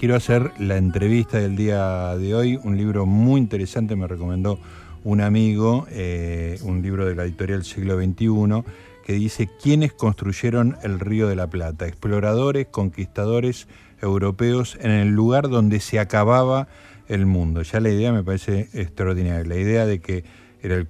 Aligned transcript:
quiero 0.00 0.16
hacer 0.16 0.52
la 0.58 0.78
entrevista 0.78 1.36
del 1.36 1.56
día 1.56 2.16
de 2.16 2.34
hoy, 2.34 2.58
un 2.64 2.78
libro 2.78 3.04
muy 3.04 3.38
interesante 3.38 3.96
me 3.96 4.06
recomendó 4.06 4.58
un 5.04 5.20
amigo, 5.20 5.86
eh, 5.90 6.58
un 6.62 6.80
libro 6.80 7.04
de 7.04 7.14
la 7.14 7.24
editorial 7.24 7.64
Siglo 7.64 7.98
XXI, 7.98 8.64
que 9.04 9.12
dice 9.12 9.50
quiénes 9.62 9.92
construyeron 9.92 10.78
el 10.82 11.00
Río 11.00 11.28
de 11.28 11.36
la 11.36 11.48
Plata, 11.48 11.86
exploradores, 11.86 12.68
conquistadores 12.68 13.68
europeos 14.00 14.78
en 14.80 14.90
el 14.90 15.08
lugar 15.10 15.50
donde 15.50 15.80
se 15.80 15.98
acababa 15.98 16.66
el 17.08 17.26
mundo. 17.26 17.60
Ya 17.60 17.78
la 17.80 17.90
idea 17.90 18.10
me 18.10 18.24
parece 18.24 18.70
extraordinaria, 18.72 19.44
la 19.44 19.56
idea 19.56 19.84
de 19.84 20.00
que 20.00 20.24
era 20.62 20.76
el, 20.76 20.88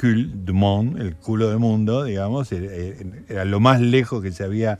cul 0.00 0.46
du 0.46 0.54
monde, 0.54 1.02
el 1.02 1.14
culo 1.14 1.50
del 1.50 1.58
mundo, 1.58 2.04
digamos, 2.04 2.52
era 2.52 3.44
lo 3.44 3.60
más 3.60 3.82
lejos 3.82 4.22
que 4.22 4.32
se 4.32 4.44
había 4.44 4.78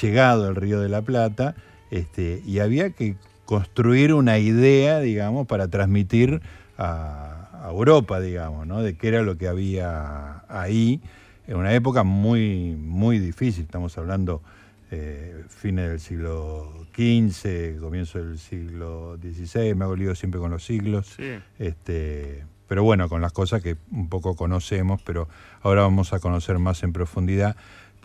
llegado 0.00 0.48
el 0.48 0.56
Río 0.56 0.80
de 0.80 0.88
la 0.88 1.02
Plata, 1.02 1.56
este, 1.92 2.42
y 2.46 2.58
había 2.60 2.90
que 2.90 3.16
construir 3.44 4.14
una 4.14 4.38
idea, 4.38 5.00
digamos, 5.00 5.46
para 5.46 5.68
transmitir 5.68 6.40
a, 6.78 7.38
Europa, 7.68 8.18
digamos, 8.18 8.66
¿no? 8.66 8.82
de 8.82 8.96
qué 8.96 9.06
era 9.06 9.22
lo 9.22 9.38
que 9.38 9.46
había 9.46 10.42
ahí, 10.48 11.00
en 11.46 11.56
una 11.56 11.72
época 11.72 12.02
muy, 12.02 12.74
muy 12.76 13.20
difícil, 13.20 13.64
estamos 13.64 13.96
hablando 13.98 14.42
eh, 14.90 15.44
fines 15.48 15.88
del 15.88 16.00
siglo 16.00 16.86
XV, 16.92 17.78
comienzo 17.80 18.18
del 18.18 18.38
siglo 18.38 19.16
XVI, 19.22 19.76
me 19.76 19.84
hago 19.84 19.94
lío 19.94 20.14
siempre 20.16 20.40
con 20.40 20.50
los 20.50 20.64
siglos, 20.64 21.16
este, 21.60 22.44
pero 22.66 22.82
bueno, 22.82 23.08
con 23.08 23.20
las 23.20 23.32
cosas 23.32 23.62
que 23.62 23.76
un 23.92 24.08
poco 24.08 24.34
conocemos, 24.34 25.00
pero 25.02 25.28
ahora 25.60 25.82
vamos 25.82 26.12
a 26.12 26.18
conocer 26.18 26.58
más 26.58 26.82
en 26.82 26.92
profundidad, 26.92 27.54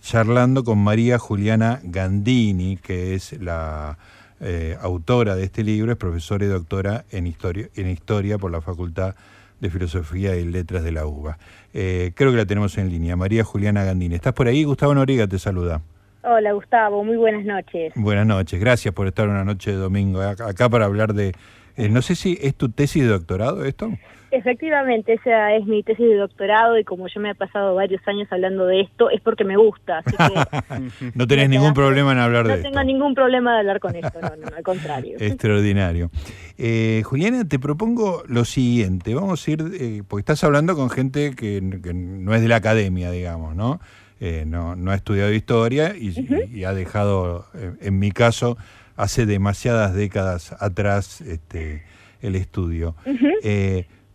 charlando 0.01 0.63
con 0.63 0.79
María 0.79 1.19
Juliana 1.19 1.79
Gandini, 1.83 2.77
que 2.77 3.15
es 3.15 3.39
la 3.41 3.97
eh, 4.39 4.77
autora 4.81 5.35
de 5.35 5.43
este 5.43 5.63
libro, 5.63 5.91
es 5.91 5.97
profesora 5.97 6.45
y 6.45 6.47
doctora 6.47 7.05
en 7.11 7.27
historia, 7.27 7.67
en 7.75 7.89
historia 7.89 8.37
por 8.37 8.51
la 8.51 8.61
Facultad 8.61 9.15
de 9.59 9.69
Filosofía 9.69 10.35
y 10.35 10.45
Letras 10.45 10.83
de 10.83 10.91
la 10.91 11.05
UBA. 11.05 11.37
Eh, 11.73 12.11
creo 12.15 12.31
que 12.31 12.37
la 12.37 12.45
tenemos 12.45 12.77
en 12.77 12.89
línea. 12.89 13.15
María 13.15 13.43
Juliana 13.43 13.83
Gandini. 13.83 14.15
¿Estás 14.15 14.33
por 14.33 14.47
ahí? 14.47 14.63
Gustavo 14.63 14.93
Noriga 14.93 15.27
te 15.27 15.39
saluda. 15.39 15.81
Hola 16.23 16.51
Gustavo, 16.51 17.03
muy 17.03 17.15
buenas 17.15 17.45
noches. 17.45 17.93
Buenas 17.95 18.27
noches, 18.27 18.59
gracias 18.59 18.93
por 18.93 19.07
estar 19.07 19.29
una 19.29 19.45
noche 19.45 19.71
de 19.71 19.77
domingo 19.77 20.21
acá 20.21 20.67
para 20.67 20.85
hablar 20.85 21.13
de... 21.13 21.33
Eh, 21.77 21.89
no 21.89 22.01
sé 22.01 22.15
si 22.15 22.37
es 22.41 22.55
tu 22.55 22.69
tesis 22.69 23.03
de 23.03 23.09
doctorado 23.09 23.63
esto. 23.63 23.91
Efectivamente, 24.29 25.13
esa 25.13 25.55
es 25.55 25.65
mi 25.65 25.83
tesis 25.83 26.05
de 26.05 26.15
doctorado 26.15 26.77
y 26.77 26.83
como 26.83 27.07
yo 27.07 27.21
me 27.21 27.29
he 27.29 27.35
pasado 27.35 27.75
varios 27.75 28.05
años 28.07 28.27
hablando 28.29 28.65
de 28.65 28.81
esto, 28.81 29.09
es 29.09 29.21
porque 29.21 29.45
me 29.45 29.55
gusta. 29.55 30.03
no 31.15 31.27
tenés 31.27 31.49
ningún 31.49 31.73
problema 31.73 32.11
en 32.11 32.17
hablar 32.17 32.45
de 32.45 32.55
esto. 32.55 32.67
No 32.67 32.71
tengo 32.71 32.83
ningún 32.83 33.15
problema 33.15 33.53
de 33.53 33.59
hablar 33.59 33.79
con 33.79 33.95
esto, 33.95 34.19
no, 34.19 34.35
no, 34.35 34.47
al 34.55 34.63
contrario. 34.63 35.15
Extraordinario. 35.19 36.11
Eh, 36.57 37.03
Juliana, 37.05 37.47
te 37.47 37.57
propongo 37.57 38.23
lo 38.27 38.43
siguiente. 38.43 39.15
Vamos 39.15 39.47
a 39.47 39.51
ir, 39.51 39.63
eh, 39.79 40.03
porque 40.05 40.21
estás 40.21 40.43
hablando 40.43 40.75
con 40.75 40.89
gente 40.89 41.33
que, 41.33 41.61
no 41.61 42.35
es 42.35 42.41
de 42.41 42.47
la 42.49 42.57
academia, 42.57 43.11
digamos, 43.11 43.55
¿no? 43.55 43.79
Eh, 44.19 44.43
no, 44.45 44.75
no 44.75 44.91
ha 44.91 44.95
estudiado 44.95 45.31
historia 45.31 45.95
y, 45.95 46.63
ha 46.65 46.73
dejado, 46.73 47.45
en 47.79 47.97
mi 47.99 48.11
caso, 48.11 48.57
hace 48.97 49.25
demasiadas 49.25 49.93
décadas 49.93 50.53
atrás 50.59 51.21
este, 51.21 51.83
el 52.21 52.35
estudio. 52.35 52.95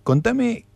Contame 0.02 0.66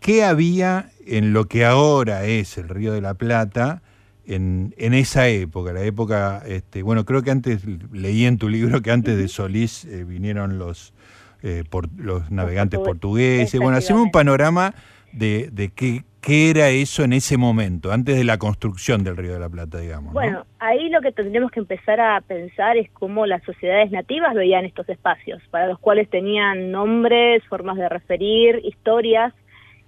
qué 0.00 0.24
había 0.24 0.90
en 1.06 1.32
lo 1.32 1.46
que 1.46 1.64
ahora 1.64 2.24
es 2.26 2.58
el 2.58 2.68
Río 2.68 2.92
de 2.92 3.00
la 3.00 3.14
Plata 3.14 3.82
en, 4.26 4.74
en 4.78 4.94
esa 4.94 5.28
época, 5.28 5.72
la 5.72 5.82
época, 5.82 6.42
este, 6.46 6.82
bueno, 6.82 7.04
creo 7.04 7.22
que 7.22 7.30
antes 7.30 7.62
leí 7.92 8.24
en 8.24 8.38
tu 8.38 8.48
libro 8.48 8.80
que 8.82 8.90
antes 8.90 9.16
de 9.16 9.28
Solís 9.28 9.84
eh, 9.84 10.04
vinieron 10.04 10.58
los, 10.58 10.94
eh, 11.42 11.64
por, 11.68 11.88
los 11.98 12.30
navegantes 12.30 12.80
portugueses. 12.80 13.60
Bueno, 13.60 13.76
hacemos 13.76 14.02
un 14.02 14.10
panorama 14.10 14.74
de, 15.12 15.50
de 15.52 15.68
qué, 15.68 16.04
¿Qué 16.24 16.48
era 16.48 16.70
eso 16.70 17.04
en 17.04 17.12
ese 17.12 17.36
momento, 17.36 17.92
antes 17.92 18.16
de 18.16 18.24
la 18.24 18.38
construcción 18.38 19.04
del 19.04 19.14
Río 19.14 19.34
de 19.34 19.40
la 19.40 19.50
Plata, 19.50 19.78
digamos? 19.78 20.14
Bueno, 20.14 20.46
ahí 20.58 20.88
lo 20.88 21.02
que 21.02 21.12
tendremos 21.12 21.50
que 21.50 21.60
empezar 21.60 22.00
a 22.00 22.18
pensar 22.22 22.78
es 22.78 22.90
cómo 22.92 23.26
las 23.26 23.42
sociedades 23.42 23.90
nativas 23.90 24.32
veían 24.32 24.64
estos 24.64 24.88
espacios, 24.88 25.42
para 25.50 25.66
los 25.66 25.78
cuales 25.78 26.08
tenían 26.08 26.70
nombres, 26.70 27.44
formas 27.44 27.76
de 27.76 27.90
referir, 27.90 28.62
historias, 28.64 29.34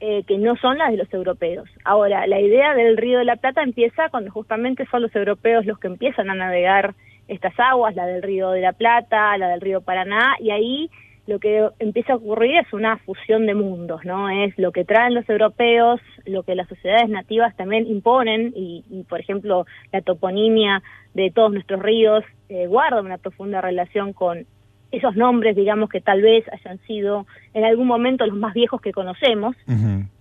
eh, 0.00 0.24
que 0.24 0.36
no 0.36 0.56
son 0.56 0.76
las 0.76 0.90
de 0.90 0.98
los 0.98 1.14
europeos. 1.14 1.70
Ahora, 1.84 2.26
la 2.26 2.38
idea 2.38 2.74
del 2.74 2.98
Río 2.98 3.20
de 3.20 3.24
la 3.24 3.36
Plata 3.36 3.62
empieza 3.62 4.10
cuando 4.10 4.30
justamente 4.30 4.84
son 4.90 5.00
los 5.00 5.16
europeos 5.16 5.64
los 5.64 5.78
que 5.78 5.86
empiezan 5.86 6.28
a 6.28 6.34
navegar 6.34 6.94
estas 7.28 7.58
aguas, 7.58 7.96
la 7.96 8.04
del 8.04 8.22
Río 8.22 8.50
de 8.50 8.60
la 8.60 8.74
Plata, 8.74 9.38
la 9.38 9.48
del 9.48 9.62
Río 9.62 9.80
Paraná, 9.80 10.36
y 10.38 10.50
ahí 10.50 10.90
lo 11.26 11.38
que 11.40 11.68
empieza 11.78 12.12
a 12.12 12.16
ocurrir 12.16 12.56
es 12.58 12.72
una 12.72 12.98
fusión 12.98 13.46
de 13.46 13.54
mundos, 13.54 14.04
¿no? 14.04 14.28
Es 14.30 14.56
lo 14.58 14.72
que 14.72 14.84
traen 14.84 15.14
los 15.14 15.28
europeos, 15.28 16.00
lo 16.24 16.44
que 16.44 16.54
las 16.54 16.68
sociedades 16.68 17.08
nativas 17.08 17.56
también 17.56 17.86
imponen, 17.86 18.52
y, 18.54 19.04
por 19.08 19.20
ejemplo, 19.20 19.66
la 19.92 20.02
toponimia 20.02 20.82
de 21.14 21.30
todos 21.30 21.52
nuestros 21.52 21.82
ríos 21.82 22.24
eh, 22.48 22.66
guarda 22.66 23.00
una 23.00 23.18
profunda 23.18 23.60
relación 23.60 24.12
con 24.12 24.46
esos 24.92 25.16
nombres, 25.16 25.56
digamos, 25.56 25.90
que 25.90 26.00
tal 26.00 26.22
vez 26.22 26.44
hayan 26.52 26.78
sido 26.86 27.26
en 27.54 27.64
algún 27.64 27.86
momento 27.86 28.24
los 28.26 28.36
más 28.36 28.54
viejos 28.54 28.80
que 28.80 28.92
conocemos. 28.92 29.56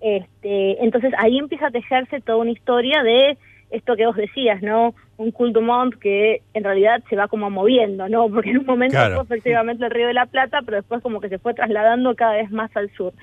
este, 0.01 0.83
entonces 0.83 1.13
ahí 1.17 1.37
empieza 1.37 1.67
a 1.67 1.71
tejerse 1.71 2.19
toda 2.21 2.39
una 2.39 2.51
historia 2.51 3.03
de 3.03 3.37
esto 3.71 3.95
que 3.95 4.05
vos 4.05 4.15
decías, 4.15 4.61
¿no? 4.61 4.93
Un 5.17 5.31
culto 5.31 5.61
mont 5.61 5.93
que 5.95 6.41
en 6.53 6.63
realidad 6.63 7.03
se 7.09 7.15
va 7.15 7.27
como 7.27 7.49
moviendo, 7.49 8.07
¿no? 8.09 8.29
Porque 8.33 8.51
en 8.51 8.59
un 8.59 8.65
momento 8.65 8.97
fue 8.97 9.23
efectivamente 9.23 9.85
el 9.85 9.91
Río 9.91 10.07
de 10.07 10.13
la 10.13 10.25
Plata, 10.25 10.59
pero 10.63 10.77
después 10.77 11.01
como 11.01 11.19
que 11.19 11.29
se 11.29 11.39
fue 11.39 11.53
trasladando 11.53 12.15
cada 12.15 12.33
vez 12.33 12.51
más 12.51 12.75
al 12.75 12.89
sur. 12.91 13.13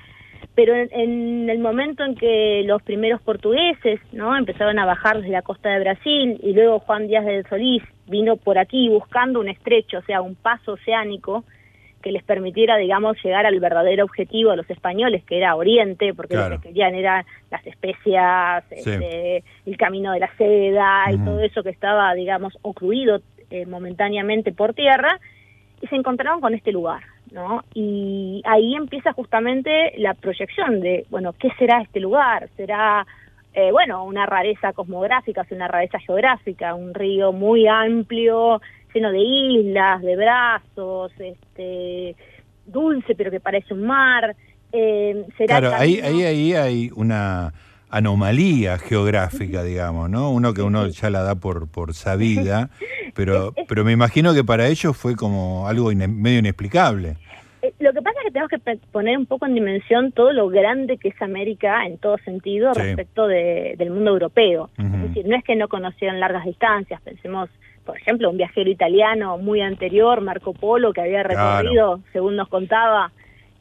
Pero 0.55 0.75
en, 0.75 1.49
el 1.49 1.59
momento 1.59 2.03
en 2.03 2.15
que 2.15 2.63
los 2.65 2.83
primeros 2.83 3.21
portugueses, 3.21 3.99
¿no? 4.11 4.37
Empezaron 4.37 4.77
a 4.77 4.85
bajar 4.85 5.17
desde 5.17 5.31
la 5.31 5.41
costa 5.41 5.69
de 5.69 5.79
Brasil 5.79 6.39
y 6.43 6.53
luego 6.53 6.79
Juan 6.79 7.07
Díaz 7.07 7.25
del 7.25 7.47
Solís 7.47 7.81
vino 8.07 8.35
por 8.37 8.59
aquí 8.59 8.87
buscando 8.89 9.39
un 9.39 9.49
estrecho, 9.49 9.99
o 9.99 10.03
sea, 10.03 10.21
un 10.21 10.35
paso 10.35 10.73
oceánico, 10.73 11.43
que 12.03 12.11
les 12.11 12.23
permitiera, 12.23 12.77
digamos, 12.77 13.17
llegar 13.23 13.45
al 13.45 13.59
verdadero 13.59 14.03
objetivo 14.03 14.51
de 14.51 14.57
los 14.57 14.69
españoles, 14.69 15.23
que 15.23 15.37
era 15.37 15.55
Oriente, 15.55 16.13
porque 16.13 16.35
lo 16.35 16.49
que 16.49 16.67
querían 16.67 16.93
eran 16.93 17.25
las 17.49 17.65
especias, 17.65 18.65
este, 18.69 19.43
el 19.65 19.77
camino 19.77 20.11
de 20.11 20.19
la 20.19 20.29
seda 20.35 21.05
y 21.11 21.17
todo 21.17 21.39
eso 21.39 21.63
que 21.63 21.69
estaba, 21.69 22.13
digamos, 22.13 22.57
ocluido 22.61 23.21
eh, 23.49 23.65
momentáneamente 23.65 24.51
por 24.51 24.73
tierra, 24.73 25.17
y 25.81 25.87
se 25.87 25.95
encontraron 25.95 26.41
con 26.41 26.53
este 26.53 26.71
lugar, 26.71 27.03
¿no? 27.31 27.63
Y 27.73 28.41
ahí 28.45 28.75
empieza 28.75 29.13
justamente 29.13 29.93
la 29.97 30.13
proyección 30.13 30.81
de, 30.81 31.05
bueno, 31.09 31.33
¿qué 31.33 31.49
será 31.57 31.81
este 31.81 32.01
lugar? 32.01 32.49
¿Será, 32.57 33.05
eh, 33.53 33.71
bueno, 33.71 34.03
una 34.03 34.25
rareza 34.25 34.73
cosmográfica, 34.73 35.45
una 35.51 35.67
rareza 35.67 35.99
geográfica, 35.99 36.75
un 36.75 36.93
río 36.93 37.31
muy 37.31 37.67
amplio, 37.67 38.61
lleno 38.93 39.11
de 39.11 39.19
islas, 39.19 40.01
de 40.01 40.15
brazos, 40.15 41.11
este, 41.19 42.15
dulce 42.65 43.15
pero 43.15 43.31
que 43.31 43.39
parece 43.39 43.73
un 43.73 43.85
mar. 43.85 44.35
Eh, 44.71 45.25
claro, 45.45 45.71
ahí, 45.73 45.99
ahí, 45.99 46.23
ahí 46.23 46.53
hay 46.53 46.91
una 46.95 47.53
anomalía 47.93 48.79
geográfica, 48.79 49.63
digamos, 49.63 50.09
¿no? 50.09 50.31
Uno 50.31 50.53
que 50.53 50.63
uno 50.63 50.87
ya 50.87 51.11
la 51.11 51.21
da 51.21 51.35
por, 51.35 51.69
por 51.69 51.93
sabida, 51.93 52.69
pero, 53.13 53.53
pero 53.67 53.83
me 53.83 53.91
imagino 53.91 54.33
que 54.33 54.43
para 54.43 54.67
ellos 54.67 54.97
fue 54.97 55.15
como 55.15 55.67
algo 55.67 55.91
medio 55.93 56.39
inexplicable. 56.39 57.17
Eh, 57.61 57.71
lo 57.79 57.93
que 57.93 58.01
pasa 58.01 58.19
es 58.19 58.25
que 58.25 58.31
tenemos 58.31 58.49
que 58.49 58.87
poner 58.91 59.17
un 59.17 59.27
poco 59.27 59.45
en 59.45 59.53
dimensión 59.53 60.11
todo 60.11 60.33
lo 60.33 60.49
grande 60.49 60.97
que 60.97 61.09
es 61.09 61.21
América 61.21 61.85
en 61.85 61.99
todo 61.99 62.17
sentido 62.25 62.73
respecto 62.73 63.27
del 63.27 63.91
mundo 63.91 64.11
europeo. 64.11 64.71
Es 64.77 65.09
decir, 65.09 65.27
no 65.27 65.35
es 65.35 65.43
que 65.43 65.55
no 65.55 65.67
conocieran 65.67 66.19
largas 66.19 66.45
distancias, 66.45 66.99
pensemos 67.01 67.49
por 67.85 67.97
ejemplo, 67.97 68.29
un 68.29 68.37
viajero 68.37 68.69
italiano 68.69 69.37
muy 69.37 69.61
anterior, 69.61 70.21
Marco 70.21 70.53
Polo, 70.53 70.93
que 70.93 71.01
había 71.01 71.23
recorrido, 71.23 71.99
según 72.11 72.35
nos 72.35 72.47
contaba, 72.47 73.11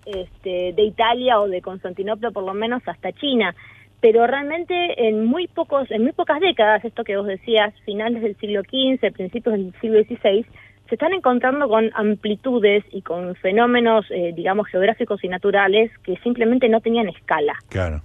este, 0.07 0.73
de 0.73 0.83
Italia 0.83 1.41
o 1.41 1.49
de 1.49 1.63
Constantinopla 1.63 2.31
por 2.31 2.45
lo 2.45 2.55
menos 2.55 2.83
hasta 2.87 3.13
China. 3.13 3.55
Pero 4.01 4.27
realmente 4.27 5.09
en 5.09 5.25
muy 5.25 5.47
pocos, 5.47 5.91
en 5.91 6.03
muy 6.03 6.13
pocas 6.13 6.41
décadas, 6.41 6.85
esto 6.85 7.05
que 7.05 7.17
vos 7.17 7.27
decías, 7.27 7.73
finales 7.85 8.23
del 8.23 8.37
siglo 8.37 8.63
XV, 8.63 9.13
principios 9.13 9.55
del 9.55 9.73
siglo 9.81 10.03
XVI, 10.03 10.45
se 10.89 10.97
están 10.97 11.13
encontrando 11.13 11.69
con 11.69 11.91
amplitudes 11.95 12.85
y 12.91 13.03
con 13.03 13.35
fenómenos, 13.37 14.05
eh, 14.11 14.33
digamos, 14.35 14.67
geográficos 14.67 15.23
y 15.25 15.29
naturales 15.29 15.91
que 16.03 16.17
simplemente 16.17 16.69
no 16.69 16.81
tenían 16.81 17.09
escala. 17.09 17.55
Claro. 17.69 18.03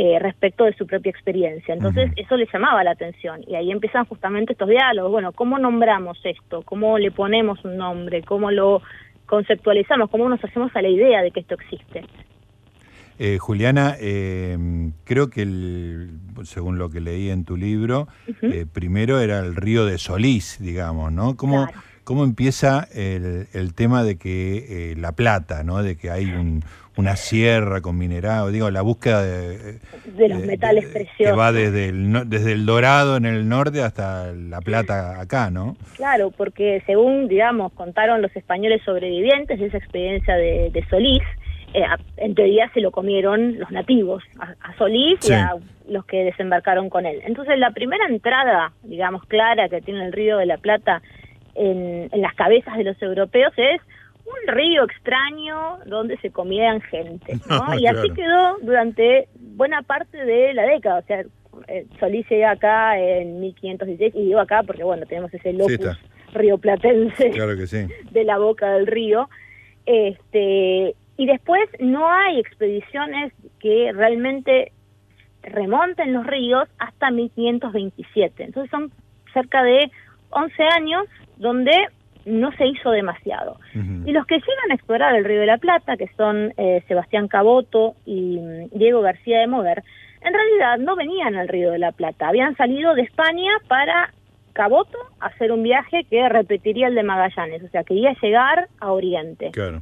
Eh, 0.00 0.16
respecto 0.20 0.62
de 0.62 0.72
su 0.74 0.86
propia 0.86 1.10
experiencia. 1.10 1.74
Entonces, 1.74 2.12
eso 2.14 2.36
le 2.36 2.46
llamaba 2.52 2.84
la 2.84 2.92
atención 2.92 3.40
y 3.48 3.56
ahí 3.56 3.72
empiezan 3.72 4.04
justamente 4.04 4.52
estos 4.52 4.68
diálogos. 4.68 5.10
Bueno, 5.10 5.32
¿cómo 5.32 5.58
nombramos 5.58 6.20
esto? 6.22 6.62
¿Cómo 6.62 6.98
le 6.98 7.10
ponemos 7.10 7.64
un 7.64 7.76
nombre? 7.78 8.22
¿Cómo 8.22 8.52
lo 8.52 8.80
conceptualizamos? 9.26 10.08
¿Cómo 10.08 10.28
nos 10.28 10.44
hacemos 10.44 10.70
a 10.76 10.82
la 10.82 10.88
idea 10.88 11.20
de 11.20 11.32
que 11.32 11.40
esto 11.40 11.56
existe? 11.56 12.04
Eh, 13.18 13.38
Juliana, 13.38 13.96
eh, 13.98 14.56
creo 15.02 15.30
que 15.30 15.44
según 16.44 16.78
lo 16.78 16.90
que 16.90 17.00
leí 17.00 17.30
en 17.30 17.44
tu 17.44 17.56
libro, 17.56 18.06
primero 18.72 19.18
era 19.18 19.40
el 19.40 19.56
río 19.56 19.84
de 19.84 19.98
Solís, 19.98 20.58
digamos, 20.60 21.10
¿no? 21.10 21.36
¿Cómo, 21.36 21.66
cómo 22.08 22.24
empieza 22.24 22.88
el, 22.94 23.74
tema 23.74 24.02
de 24.02 24.16
que 24.16 24.92
eh, 24.92 24.94
la 24.96 25.12
plata, 25.12 25.62
¿no? 25.62 25.82
De 25.82 25.98
que 25.98 26.10
hay 26.10 26.32
una 26.96 27.16
sierra 27.16 27.82
con 27.82 27.98
minerado, 27.98 28.48
digo, 28.48 28.70
la 28.70 28.80
búsqueda 28.80 29.22
de, 29.22 29.78
de 30.06 30.28
los 30.30 30.40
metales 30.40 30.86
preciosos. 30.86 31.26
Que 31.26 31.32
va 31.32 31.52
desde 31.52 31.90
el, 31.90 32.30
desde 32.30 32.52
el 32.52 32.64
dorado 32.64 33.18
en 33.18 33.26
el 33.26 33.46
norte 33.46 33.82
hasta 33.82 34.32
la 34.32 34.62
plata 34.62 35.20
acá, 35.20 35.50
¿no? 35.50 35.76
Claro, 35.96 36.30
porque 36.30 36.82
según, 36.86 37.28
digamos, 37.28 37.74
contaron 37.74 38.22
los 38.22 38.34
españoles 38.34 38.80
sobrevivientes 38.86 39.60
de 39.60 39.66
esa 39.66 39.76
experiencia 39.76 40.34
de, 40.34 40.70
de 40.72 40.86
Solís, 40.88 41.22
eh, 41.74 41.84
en 42.16 42.34
teoría 42.34 42.70
se 42.72 42.80
lo 42.80 42.90
comieron 42.90 43.58
los 43.58 43.70
nativos, 43.70 44.24
a, 44.40 44.74
Solís 44.78 45.28
y 45.28 45.34
a 45.34 45.56
los 45.86 46.06
que 46.06 46.24
desembarcaron 46.24 46.88
con 46.88 47.04
él. 47.04 47.20
Entonces 47.26 47.58
la 47.58 47.72
primera 47.72 48.06
entrada, 48.06 48.72
digamos, 48.82 49.26
clara 49.26 49.68
que 49.68 49.82
tiene 49.82 50.06
el 50.06 50.12
río 50.14 50.38
de 50.38 50.46
la 50.46 50.56
Plata 50.56 51.02
en, 51.58 52.08
las 52.20 52.34
cabezas 52.34 52.76
de 52.76 52.84
los 52.84 53.00
europeos 53.02 53.52
es 53.56 53.80
un 54.24 54.54
río 54.54 54.84
extraño 54.84 55.78
donde 55.86 56.16
se 56.18 56.30
comían 56.30 56.80
gente, 56.82 57.38
¿no? 57.48 57.78
y 57.78 57.86
así 57.86 58.10
quedó 58.10 58.58
durante 58.60 59.28
buena 59.38 59.82
parte 59.82 60.24
de 60.24 60.54
la 60.54 60.64
década, 60.64 60.98
o 60.98 61.02
sea, 61.02 61.24
eh, 61.66 61.86
Solís 61.98 62.28
llega 62.28 62.52
acá 62.52 62.98
en 62.98 63.40
1516 63.40 64.14
y 64.14 64.26
digo 64.26 64.40
acá 64.40 64.62
porque 64.62 64.84
bueno, 64.84 65.06
tenemos 65.06 65.32
ese 65.34 65.52
locus 65.52 65.98
rioplatense 66.32 67.30
claro 67.30 67.56
que 67.56 67.66
sí. 67.66 67.86
de 68.10 68.24
la 68.24 68.38
boca 68.38 68.70
del 68.72 68.86
río. 68.86 69.28
Este, 69.86 70.94
y 71.16 71.26
después 71.26 71.68
no 71.80 72.10
hay 72.10 72.38
expediciones 72.38 73.32
que 73.58 73.90
realmente 73.92 74.72
remonten 75.42 76.12
los 76.12 76.26
ríos 76.26 76.68
hasta 76.78 77.10
1527. 77.10 78.44
Entonces 78.44 78.70
son 78.70 78.92
cerca 79.32 79.62
de 79.62 79.90
11 80.30 80.62
años 80.62 81.04
donde 81.38 81.72
no 82.26 82.52
se 82.52 82.66
hizo 82.66 82.90
demasiado. 82.90 83.58
Y 83.74 84.12
los 84.12 84.26
que 84.26 84.34
llegan 84.34 84.70
a 84.70 84.74
explorar 84.74 85.14
el 85.14 85.24
Río 85.24 85.40
de 85.40 85.46
la 85.46 85.58
Plata, 85.58 85.96
que 85.96 86.08
son 86.16 86.52
eh, 86.56 86.82
Sebastián 86.86 87.28
Caboto 87.28 87.94
y 88.04 88.38
mm, 88.38 88.78
Diego 88.78 89.00
García 89.00 89.40
de 89.40 89.46
Mover, 89.46 89.82
en 90.20 90.34
realidad 90.34 90.78
no 90.78 90.96
venían 90.96 91.36
al 91.36 91.48
Río 91.48 91.70
de 91.70 91.78
la 91.78 91.92
Plata, 91.92 92.28
habían 92.28 92.56
salido 92.56 92.94
de 92.94 93.02
España 93.02 93.52
para 93.66 94.12
Caboto 94.52 94.98
hacer 95.20 95.52
un 95.52 95.62
viaje 95.62 96.04
que 96.10 96.28
repetiría 96.28 96.88
el 96.88 96.94
de 96.94 97.02
Magallanes, 97.02 97.62
o 97.62 97.68
sea, 97.68 97.84
quería 97.84 98.14
llegar 98.20 98.68
a 98.80 98.92
Oriente. 98.92 99.50
Claro. 99.52 99.80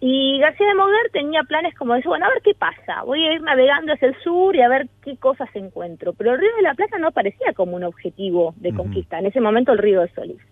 Y 0.00 0.38
García 0.38 0.68
de 0.68 0.74
Moguer 0.74 1.10
tenía 1.12 1.42
planes 1.42 1.74
como 1.74 1.94
de, 1.94 2.02
bueno, 2.04 2.26
a 2.26 2.28
ver 2.28 2.42
qué 2.44 2.54
pasa, 2.54 3.02
voy 3.04 3.24
a 3.26 3.32
ir 3.32 3.42
navegando 3.42 3.92
hacia 3.92 4.08
el 4.08 4.16
sur 4.22 4.54
y 4.54 4.62
a 4.62 4.68
ver 4.68 4.86
qué 5.02 5.16
cosas 5.16 5.48
encuentro. 5.54 6.12
Pero 6.12 6.34
el 6.34 6.40
Río 6.40 6.54
de 6.56 6.62
la 6.62 6.74
Plata 6.74 6.98
no 6.98 7.10
parecía 7.10 7.52
como 7.54 7.74
un 7.74 7.82
objetivo 7.82 8.54
de 8.58 8.72
conquista, 8.72 9.18
en 9.18 9.26
ese 9.26 9.40
momento 9.40 9.72
el 9.72 9.78
Río 9.78 10.02
de 10.02 10.08
Solís. 10.10 10.42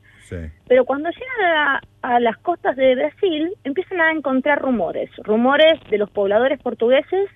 Pero 0.69 0.84
cuando 0.84 1.11
llegan 1.11 1.81
a, 2.02 2.20
las 2.20 2.37
costas 2.38 2.76
de 2.76 2.94
Brasil, 2.94 3.52
empiezan 3.64 4.00
a 4.00 4.12
encontrar 4.12 4.61
rumores, 4.61 5.11
rumores 5.19 5.78
de 5.90 5.99
los 5.99 6.11
pobladores 6.11 6.61
portugueses 6.61 7.28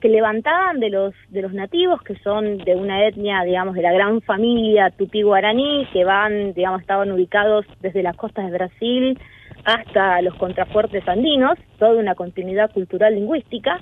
que 0.00 0.08
levantaban 0.08 0.78
de 0.78 0.90
los 0.90 1.14
de 1.30 1.40
los 1.40 1.54
nativos 1.54 2.02
que 2.02 2.16
son 2.16 2.58
de 2.58 2.76
una 2.76 3.06
etnia 3.06 3.42
digamos 3.44 3.74
de 3.74 3.80
la 3.80 3.94
gran 3.94 4.20
familia 4.20 4.90
tupí 4.90 5.22
guaraní 5.22 5.88
que 5.90 6.04
van 6.04 6.52
digamos 6.52 6.82
estaban 6.82 7.10
ubicados 7.12 7.64
desde 7.80 8.02
las 8.02 8.14
costas 8.14 8.44
de 8.44 8.52
Brasil 8.52 9.18
hasta 9.66 10.22
los 10.22 10.34
contrafuertes 10.36 11.06
andinos, 11.08 11.58
toda 11.78 11.98
una 11.98 12.14
continuidad 12.14 12.70
cultural 12.72 13.14
lingüística, 13.14 13.80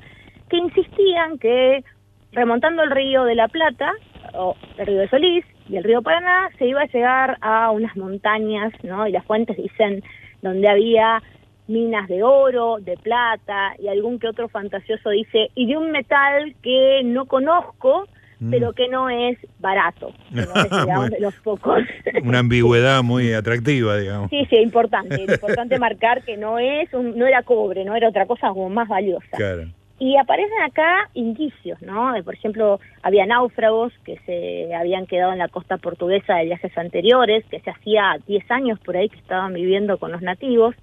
que 0.49 0.57
insistían 0.57 1.39
que 1.39 1.85
remontando 2.33 2.83
el 2.83 2.91
río 2.91 3.25
de 3.25 3.35
la 3.35 3.49
Plata, 3.49 3.93
o 4.33 4.57
el 4.79 4.87
río 4.87 5.01
de 5.01 5.09
Solís 5.09 5.45
y 5.69 5.77
el 5.77 5.85
río 5.85 6.03
Paraná, 6.03 6.49
se 6.59 6.67
iba 6.67 6.83
a 6.83 6.87
llegar 6.87 7.39
a 7.41 7.71
unas 7.71 7.97
montañas, 7.97 8.73
¿no? 8.83 9.07
Y 9.07 9.13
las 9.13 9.25
fuentes 9.25 9.57
dicen 9.57 10.03
donde 10.43 10.69
había 10.69 11.23
minas 11.67 12.09
de 12.09 12.23
oro, 12.23 12.77
de 12.81 12.97
plata 12.97 13.75
y 13.79 13.89
algún 13.89 14.19
que 14.19 14.29
otro 14.29 14.49
fantasioso 14.49 15.11
dice, 15.11 15.51
y 15.55 15.67
de 15.67 15.77
un 15.79 15.91
metal 15.91 16.55
que 16.63 17.01
no 17.05 17.27
conozco, 17.27 18.07
Mm. 18.41 18.51
pero 18.51 18.73
que 18.73 18.89
no 18.89 19.09
es 19.09 19.39
barato, 19.59 20.13
de 20.31 21.21
los 21.21 21.35
pocos. 21.37 21.83
Una 22.25 22.41
ambigüedad 22.41 23.03
muy 23.03 23.33
atractiva, 23.33 23.97
digamos. 23.97 24.31
Sí, 24.31 24.45
sí, 24.51 24.57
importante, 24.57 25.23
importante 25.23 25.79
marcar 25.79 26.23
que 26.25 26.37
no 26.37 26.59
es, 26.59 26.93
no 26.93 27.27
era 27.27 27.43
cobre, 27.43 27.85
no 27.85 27.95
era 27.95 28.09
otra 28.09 28.27
cosa 28.27 28.49
como 28.49 28.69
más 28.71 28.89
valiosa. 28.89 29.37
Claro. 29.37 29.69
Y 29.99 30.17
aparecen 30.17 30.61
acá 30.63 31.09
indicios, 31.15 31.81
¿no? 31.81 32.13
Por 32.25 32.35
ejemplo, 32.35 32.81
había 33.03 33.27
náufragos 33.27 33.93
que 34.05 34.19
se 34.27 34.75
habían 34.75 35.07
quedado 35.07 35.33
en 35.33 35.39
la 35.39 35.49
costa 35.49 35.77
portuguesa 35.77 36.35
de 36.37 36.47
viajes 36.47 36.77
anteriores, 36.77 37.45
que 37.47 37.61
se 37.61 37.71
hacía 37.71 38.17
10 38.27 38.51
años 38.51 38.81
por 38.81 38.97
ahí 38.97 39.09
que 39.09 39.19
estaban 39.19 39.55
viviendo 39.55 39.99
con 39.99 40.11
los 40.11 40.21
nativos, 40.21 40.75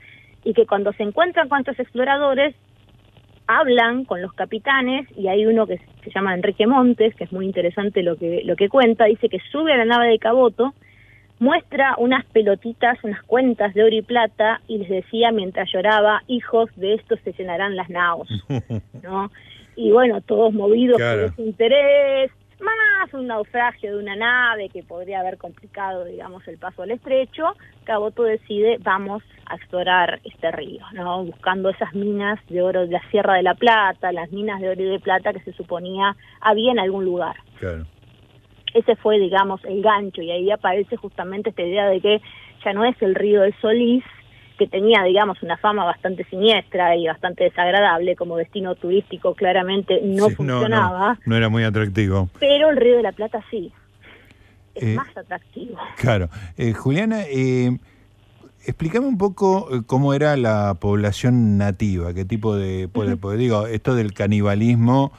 y 0.44 0.54
que 0.54 0.66
cuando 0.66 0.94
se 0.94 1.04
encuentran 1.04 1.50
con 1.50 1.60
estos 1.60 1.80
exploradores 1.80 2.56
hablan 3.48 4.06
con 4.06 4.22
los 4.22 4.34
capitanes 4.34 5.08
y 5.18 5.28
hay 5.28 5.46
uno 5.46 5.68
que 5.68 5.78
se 6.04 6.12
llama 6.12 6.34
Enrique 6.34 6.66
Montes, 6.66 7.14
que 7.16 7.26
es 7.26 7.34
muy 7.34 7.46
interesante 7.46 8.02
lo 8.04 8.16
que, 8.16 8.42
lo 8.46 8.56
que 8.56 8.70
cuenta, 8.70 9.06
dice 9.06 9.30
que 9.30 9.40
sube 9.52 9.74
a 9.74 9.78
la 9.78 9.86
nave 9.86 10.08
de 10.08 10.20
Caboto, 10.20 10.74
muestra 11.42 11.96
unas 11.98 12.24
pelotitas, 12.28 13.04
unas 13.04 13.24
cuentas 13.24 13.74
de 13.74 13.84
oro 13.84 13.96
y 13.96 14.04
plata 14.04 14.62
y 14.68 14.78
les 14.78 14.90
decía 14.90 15.32
mientras 15.32 15.68
lloraba, 15.74 16.22
hijos 16.28 16.70
de 16.76 16.94
estos 16.94 17.20
se 17.22 17.34
llenarán 17.34 17.76
las 17.76 17.90
naos, 17.90 18.30
¿no? 19.02 19.32
Y 19.76 19.92
bueno, 19.92 20.22
todos 20.22 20.54
movidos 20.54 21.02
por 21.02 21.20
ese 21.20 21.42
interés, 21.42 22.32
más 22.60 23.12
un 23.14 23.26
naufragio 23.26 23.92
de 23.92 24.04
una 24.04 24.16
nave 24.16 24.70
que 24.70 24.84
podría 24.84 25.22
haber 25.22 25.40
complicado, 25.40 26.06
digamos, 26.06 26.48
el 26.48 26.60
paso 26.60 26.84
al 26.84 26.92
estrecho, 26.92 27.56
Caboto 27.86 28.22
decide, 28.22 28.78
vamos 28.80 29.24
a 29.48 29.56
explorar 29.56 30.20
este 30.24 30.52
río, 30.52 30.86
¿no? 30.94 31.26
Buscando 31.26 31.72
esas 31.72 31.96
minas 31.96 32.40
de 32.50 32.62
oro 32.62 32.82
de 32.82 32.92
la 32.92 33.02
Sierra 33.10 33.34
de 33.34 33.44
la 33.44 33.56
Plata, 33.56 34.12
las 34.12 34.32
minas 34.32 34.62
de 34.62 34.70
oro 34.70 34.82
y 34.84 34.90
de 34.90 35.00
plata 35.00 35.34
que 35.34 35.40
se 35.40 35.54
suponía 35.54 36.16
había 36.40 36.72
en 36.72 36.78
algún 36.78 37.04
lugar. 37.04 37.38
Claro. 37.60 37.88
Ese 38.74 38.96
fue, 38.96 39.20
digamos, 39.20 39.64
el 39.66 39.82
gancho, 39.82 40.22
y 40.22 40.32
ahí 40.32 40.52
aparece 40.52 40.96
justamente 40.96 41.50
esta 41.50 41.64
idea 41.64 41.88
de 41.88 42.00
que 42.00 42.22
ya 42.64 42.74
no 42.74 42.86
es 42.86 42.96
el 43.02 43.16
río 43.16 43.42
del 43.42 43.54
Solís, 43.60 44.04
que 44.58 44.68
tenía, 44.68 45.04
digamos, 45.04 45.42
una 45.42 45.58
fama 45.58 45.84
bastante 45.86 46.24
siniestra 46.26 46.96
y 46.96 47.08
bastante 47.08 47.46
desagradable 47.46 48.16
como 48.16 48.38
destino 48.38 48.76
turístico, 48.76 49.34
claramente 49.34 50.00
no 50.04 50.30
funcionaba. 50.30 51.18
No, 51.26 51.36
era 51.36 51.50
muy 51.50 51.64
atractivo. 51.64 52.30
Pero 52.40 52.70
el 52.70 52.78
Río 52.78 52.98
de 52.98 53.02
la 53.02 53.12
Plata 53.12 53.44
sí. 53.50 53.72
Es 54.76 54.84
eh, 54.84 54.96
más 54.96 55.18
atractivo. 55.18 55.80
Claro. 55.98 56.30
Eh, 56.58 56.74
Juliana, 56.74 57.24
eh, 57.24 57.76
explícame 58.66 59.08
un 59.08 59.18
poco 59.18 59.68
eh, 59.72 59.82
cómo 59.88 60.14
era 60.14 60.38
la 60.38 60.76
población 60.80 61.58
nativa, 61.58 62.14
qué 62.14 62.24
tipo 62.26 62.56
de... 62.56 62.88
Pues, 62.88 63.38
digo, 63.40 63.66
esto 63.66 63.96
del 63.96 64.14
canibalismo, 64.14 65.12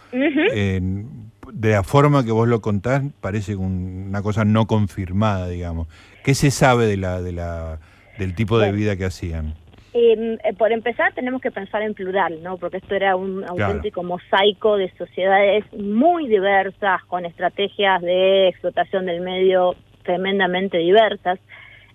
de 1.52 1.72
la 1.72 1.82
forma 1.82 2.24
que 2.24 2.32
vos 2.32 2.48
lo 2.48 2.60
contás, 2.60 3.02
parece 3.20 3.56
una 3.56 4.22
cosa 4.22 4.44
no 4.44 4.66
confirmada, 4.66 5.48
digamos. 5.48 5.86
¿Qué 6.24 6.34
se 6.34 6.50
sabe 6.50 6.86
de 6.86 6.96
la... 6.96 7.20
De 7.20 7.32
la 7.32 7.78
del 8.18 8.34
tipo 8.34 8.58
de 8.58 8.72
vida 8.72 8.96
que 8.96 9.04
hacían? 9.04 9.54
Em, 9.94 10.38
eh, 10.44 10.54
por 10.56 10.72
empezar, 10.72 11.12
tenemos 11.12 11.42
que 11.42 11.50
pensar 11.50 11.82
en 11.82 11.94
plural, 11.94 12.42
¿no? 12.42 12.56
Porque 12.56 12.78
esto 12.78 12.94
era 12.94 13.14
un 13.14 13.44
auténtico 13.44 14.02
mosaico 14.02 14.76
de 14.76 14.90
sociedades 14.96 15.64
muy 15.72 16.28
diversas, 16.28 17.04
con 17.04 17.26
estrategias 17.26 18.00
de 18.00 18.48
explotación 18.48 19.06
del 19.06 19.20
medio 19.20 19.76
tremendamente 20.02 20.78
diversas. 20.78 21.38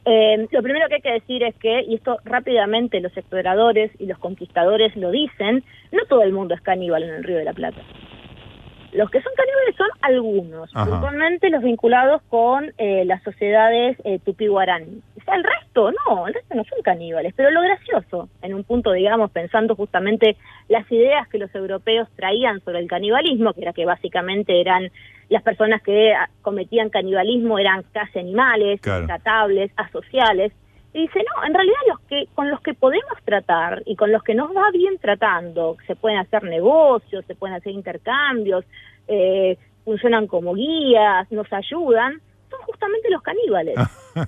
Em, 0.05 0.47
lo 0.51 0.61
primero 0.61 0.87
que 0.87 0.95
hay 0.95 1.01
que 1.01 1.11
decir 1.11 1.43
es 1.43 1.55
que, 1.55 1.81
y 1.81 1.95
esto 1.95 2.19
rápidamente 2.23 3.01
los 3.01 3.15
exploradores 3.17 3.91
y 3.99 4.05
los 4.05 4.19
conquistadores 4.19 4.95
lo 4.95 5.11
dicen, 5.11 5.63
no 5.91 6.05
todo 6.07 6.21
el 6.21 6.33
mundo 6.33 6.53
es 6.53 6.61
caníbal 6.61 7.03
en 7.03 7.15
el 7.15 7.23
Río 7.23 7.37
de 7.37 7.45
la 7.45 7.53
Plata. 7.53 7.81
Los 8.93 9.09
que 9.09 9.21
son 9.21 9.33
caníbales 9.35 9.75
son 9.75 9.87
algunos, 10.01 10.71
principalmente 10.71 11.49
los 11.49 11.63
vinculados 11.63 12.21
con 12.29 12.71
eh, 12.77 13.05
las 13.05 13.21
sociedades 13.23 13.97
eh, 14.03 14.19
tupí-guaraní. 14.19 15.01
el 15.33 15.43
resto 15.43 15.91
no, 15.91 16.27
el 16.27 16.33
resto 16.33 16.55
no 16.55 16.63
son 16.63 16.81
caníbales. 16.83 17.33
Pero 17.35 17.51
lo 17.51 17.61
gracioso, 17.61 18.29
en 18.41 18.53
un 18.53 18.63
punto, 18.63 18.91
digamos, 18.91 19.31
pensando 19.31 19.75
justamente 19.75 20.37
las 20.69 20.89
ideas 20.91 21.27
que 21.27 21.37
los 21.37 21.53
europeos 21.53 22.07
traían 22.15 22.61
sobre 22.61 22.79
el 22.79 22.87
canibalismo, 22.87 23.53
que 23.53 23.61
era 23.61 23.73
que 23.73 23.85
básicamente 23.85 24.59
eran 24.61 24.89
las 25.29 25.43
personas 25.43 25.81
que 25.81 26.13
ah, 26.13 26.29
cometían 26.41 26.89
canibalismo 26.89 27.59
eran 27.59 27.83
casi 27.91 28.19
animales, 28.19 28.79
tratables, 28.81 29.71
asociales, 29.75 30.53
dice, 31.01 31.19
no, 31.19 31.45
en 31.45 31.53
realidad 31.53 31.77
los 31.87 31.99
que 32.01 32.27
con 32.33 32.49
los 32.49 32.61
que 32.61 32.73
podemos 32.73 33.17
tratar 33.23 33.83
y 33.85 33.95
con 33.95 34.11
los 34.11 34.23
que 34.23 34.35
nos 34.35 34.55
va 34.55 34.71
bien 34.71 34.97
tratando, 34.97 35.77
se 35.85 35.95
pueden 35.95 36.19
hacer 36.19 36.43
negocios, 36.43 37.25
se 37.25 37.35
pueden 37.35 37.55
hacer 37.55 37.73
intercambios, 37.73 38.65
eh, 39.07 39.57
funcionan 39.85 40.27
como 40.27 40.53
guías, 40.53 41.31
nos 41.31 41.51
ayudan, 41.53 42.21
son 42.49 42.61
justamente 42.61 43.09
los 43.09 43.21
caníbales. 43.21 43.75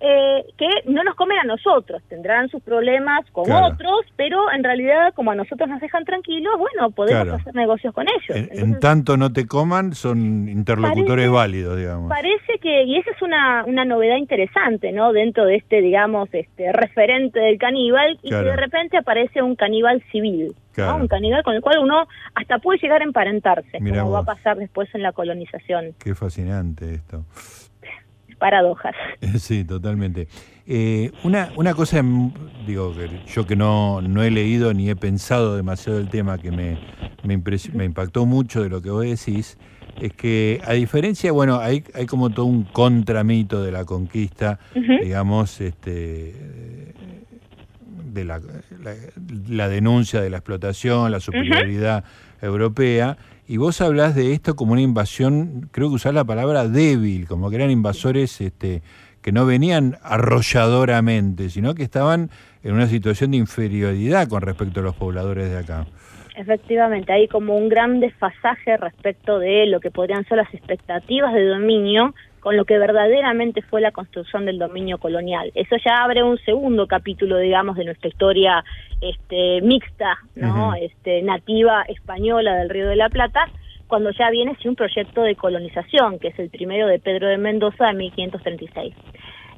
eh, 0.00 0.44
que 0.56 0.68
no 0.86 1.02
nos 1.02 1.16
comen 1.16 1.38
a 1.38 1.44
nosotros, 1.44 2.00
tendrán 2.08 2.48
sus 2.48 2.62
problemas 2.62 3.28
con 3.32 3.50
otros, 3.50 4.06
pero 4.16 4.50
en 4.52 4.62
realidad 4.62 5.12
como 5.14 5.32
a 5.32 5.34
nosotros 5.34 5.68
nos 5.68 5.80
dejan 5.80 6.04
tranquilos, 6.04 6.54
bueno, 6.56 6.90
podemos 6.90 7.40
hacer 7.40 7.54
negocios 7.54 7.92
con 7.92 8.06
ellos. 8.06 8.48
En, 8.52 8.78
tanto 8.78 9.16
no 9.16 9.32
te 9.32 9.46
coman, 9.46 9.94
son 9.94 10.48
interlocutores 10.48 11.28
válidos, 11.30 11.76
digamos. 11.76 12.08
Parece 12.08 12.58
que, 12.60 12.84
y 12.84 12.96
esa 12.96 13.10
es 13.10 13.22
una, 13.22 13.64
una 13.64 13.84
novedad 13.84 14.16
interesante, 14.16 14.92
¿no? 14.92 15.12
Dentro 15.12 15.44
de 15.46 15.56
este, 15.56 15.80
digamos, 15.80 16.28
este 16.32 16.72
referente 16.72 17.40
del 17.40 17.58
caníbal, 17.58 18.18
y 18.22 18.30
que 18.30 18.36
de 18.36 18.56
repente 18.56 18.98
aparece 18.98 19.42
un 19.42 19.56
caníbal 19.56 20.02
civil. 20.12 20.54
un 20.76 21.08
caníbal 21.08 21.42
con 21.42 21.54
el 21.54 21.60
cual 21.60 21.78
uno 21.80 22.06
hasta 22.36 22.58
puede 22.58 22.78
llegar 22.78 23.00
a 23.00 23.04
emparentarse, 23.04 23.78
como 23.78 24.12
va 24.12 24.20
a 24.20 24.24
pasar 24.24 24.58
después 24.58 24.88
en 24.94 25.02
la 25.02 25.12
colonización. 25.12 25.94
Qué 25.98 26.14
fascinante 26.14 26.94
esto 26.94 27.24
paradojas. 28.38 28.94
Sí, 29.38 29.64
totalmente. 29.64 30.28
Eh, 30.66 31.12
una, 31.24 31.50
una 31.56 31.74
cosa, 31.74 32.02
digo, 32.66 32.94
yo 33.26 33.46
que 33.46 33.56
no, 33.56 34.00
no 34.02 34.22
he 34.22 34.30
leído 34.30 34.74
ni 34.74 34.90
he 34.90 34.96
pensado 34.96 35.56
demasiado 35.56 35.98
el 35.98 36.08
tema, 36.08 36.38
que 36.38 36.50
me, 36.50 36.78
me, 37.24 37.42
me 37.72 37.84
impactó 37.84 38.26
mucho 38.26 38.62
de 38.62 38.68
lo 38.68 38.82
que 38.82 38.90
vos 38.90 39.04
decís, 39.04 39.58
es 40.00 40.12
que 40.12 40.60
a 40.64 40.72
diferencia, 40.74 41.32
bueno, 41.32 41.58
hay, 41.58 41.84
hay 41.94 42.06
como 42.06 42.30
todo 42.30 42.46
un 42.46 42.64
contramito 42.64 43.62
de 43.62 43.72
la 43.72 43.84
conquista, 43.84 44.58
digamos, 44.74 45.60
este 45.60 46.34
de 48.12 48.24
la, 48.24 48.40
la, 49.48 49.68
denuncia 49.68 50.20
de 50.20 50.30
la 50.30 50.38
explotación, 50.38 51.10
la 51.12 51.20
superioridad 51.20 52.04
europea, 52.40 53.16
y 53.48 53.56
vos 53.56 53.80
hablas 53.80 54.14
de 54.14 54.34
esto 54.34 54.54
como 54.54 54.72
una 54.72 54.82
invasión, 54.82 55.70
creo 55.72 55.88
que 55.88 55.94
usás 55.94 56.12
la 56.12 56.24
palabra 56.24 56.68
débil, 56.68 57.26
como 57.26 57.48
que 57.48 57.56
eran 57.56 57.70
invasores 57.70 58.42
este, 58.42 58.82
que 59.22 59.32
no 59.32 59.46
venían 59.46 59.96
arrolladoramente, 60.02 61.48
sino 61.48 61.74
que 61.74 61.82
estaban 61.82 62.28
en 62.62 62.74
una 62.74 62.86
situación 62.88 63.30
de 63.30 63.38
inferioridad 63.38 64.28
con 64.28 64.42
respecto 64.42 64.80
a 64.80 64.82
los 64.82 64.94
pobladores 64.94 65.50
de 65.50 65.56
acá. 65.56 65.86
Efectivamente, 66.36 67.10
hay 67.10 67.26
como 67.26 67.56
un 67.56 67.70
gran 67.70 68.00
desfasaje 68.00 68.76
respecto 68.76 69.38
de 69.38 69.64
lo 69.66 69.80
que 69.80 69.90
podrían 69.90 70.24
ser 70.26 70.36
las 70.36 70.52
expectativas 70.52 71.32
de 71.32 71.46
dominio 71.46 72.14
con 72.40 72.56
lo 72.56 72.64
que 72.64 72.78
verdaderamente 72.78 73.62
fue 73.62 73.80
la 73.80 73.92
construcción 73.92 74.44
del 74.46 74.58
dominio 74.58 74.98
colonial. 74.98 75.50
Eso 75.54 75.76
ya 75.84 76.02
abre 76.02 76.22
un 76.22 76.38
segundo 76.38 76.86
capítulo, 76.86 77.38
digamos, 77.38 77.76
de 77.76 77.84
nuestra 77.84 78.08
historia 78.08 78.64
este, 79.00 79.60
mixta, 79.62 80.18
¿no? 80.34 80.74
este, 80.74 81.22
nativa 81.22 81.82
española 81.82 82.56
del 82.56 82.70
Río 82.70 82.88
de 82.88 82.96
la 82.96 83.08
Plata, 83.08 83.48
cuando 83.86 84.10
ya 84.10 84.30
viene 84.30 84.56
sí, 84.60 84.68
un 84.68 84.76
proyecto 84.76 85.22
de 85.22 85.34
colonización, 85.34 86.18
que 86.18 86.28
es 86.28 86.38
el 86.38 86.50
primero 86.50 86.86
de 86.86 86.98
Pedro 86.98 87.28
de 87.28 87.38
Mendoza 87.38 87.86
de 87.86 87.94
1536. 87.94 88.94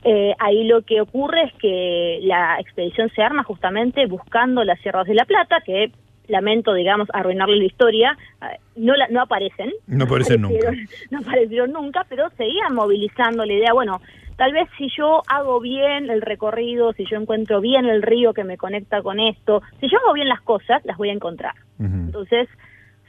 Eh, 0.03 0.35
ahí 0.39 0.65
lo 0.65 0.83
que 0.83 1.01
ocurre 1.01 1.45
es 1.45 1.53
que 1.55 2.21
la 2.23 2.59
expedición 2.59 3.11
se 3.15 3.23
arma 3.23 3.43
justamente 3.43 4.07
buscando 4.07 4.65
las 4.65 4.81
sierras 4.81 5.07
de 5.07 5.15
la 5.15 5.25
Plata, 5.27 5.61
que 5.65 5.93
lamento, 6.31 6.73
digamos, 6.75 7.09
arruinarle 7.13 7.57
la 7.57 7.65
historia, 7.65 8.19
eh, 8.43 8.59
no, 8.77 8.95
la, 8.95 9.09
no 9.09 9.23
aparecen. 9.23 9.73
No 9.87 10.05
aparecen 10.05 10.43
nunca. 10.43 10.71
No 11.11 11.19
aparecieron 11.19 11.73
nunca, 11.73 12.07
pero 12.09 12.31
seguían 12.37 12.75
movilizando 12.75 13.45
la 13.45 13.53
idea, 13.53 13.73
bueno, 13.73 14.01
tal 14.37 14.53
vez 14.53 14.69
si 14.79 14.89
yo 14.97 15.23
hago 15.29 15.61
bien 15.61 16.09
el 16.09 16.23
recorrido, 16.23 16.93
si 16.93 17.05
yo 17.05 17.19
encuentro 17.19 17.61
bien 17.61 17.87
el 17.87 18.03
río 18.03 18.33
que 18.33 18.45
me 18.45 18.57
conecta 18.57 19.03
con 19.03 19.21
esto, 19.21 19.63
si 19.81 19.89
yo 19.89 19.99
hago 19.99 20.15
bien 20.15 20.29
las 20.29 20.41
cosas, 20.41 20.85
las 20.85 20.97
voy 20.97 21.11
a 21.11 21.15
encontrar. 21.15 21.55
Entonces, 21.79 22.49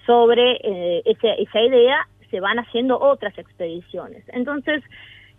sobre 0.06 0.60
eh, 0.64 1.04
esa 1.06 1.62
idea 1.62 2.08
se 2.30 2.40
van 2.40 2.58
haciendo 2.60 2.98
otras 3.00 3.38
expediciones. 3.38 4.24
Entonces, 4.30 4.82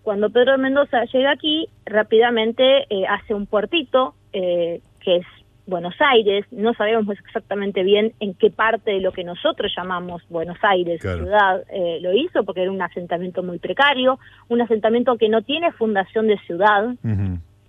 cuando 0.02 0.30
Pedro 0.30 0.52
de 0.52 0.58
Mendoza 0.58 1.04
llega 1.06 1.30
aquí, 1.30 1.68
rápidamente 1.86 2.86
eh, 2.90 3.06
hace 3.08 3.34
un 3.34 3.46
puertito, 3.46 4.14
que 4.32 4.80
es 5.04 5.26
Buenos 5.66 5.95
Aires, 6.00 6.45
no 6.50 6.75
sabemos 6.75 7.16
exactamente 7.25 7.85
bien 7.85 8.12
en 8.19 8.35
qué 8.35 8.50
parte 8.50 8.90
de 8.90 9.00
lo 9.00 9.12
que 9.12 9.23
nosotros 9.23 9.73
llamamos 9.76 10.23
Buenos 10.28 10.59
Aires 10.62 11.00
ciudad 11.00 11.62
eh, 11.73 11.99
lo 12.00 12.12
hizo, 12.12 12.45
porque 12.45 12.62
era 12.62 12.71
un 12.71 12.83
asentamiento 12.83 13.42
muy 13.42 13.59
precario, 13.59 14.19
un 14.49 14.61
asentamiento 14.61 15.16
que 15.16 15.28
no 15.28 15.42
tiene 15.42 15.71
fundación 15.73 16.26
de 16.26 16.38
ciudad. 16.38 16.95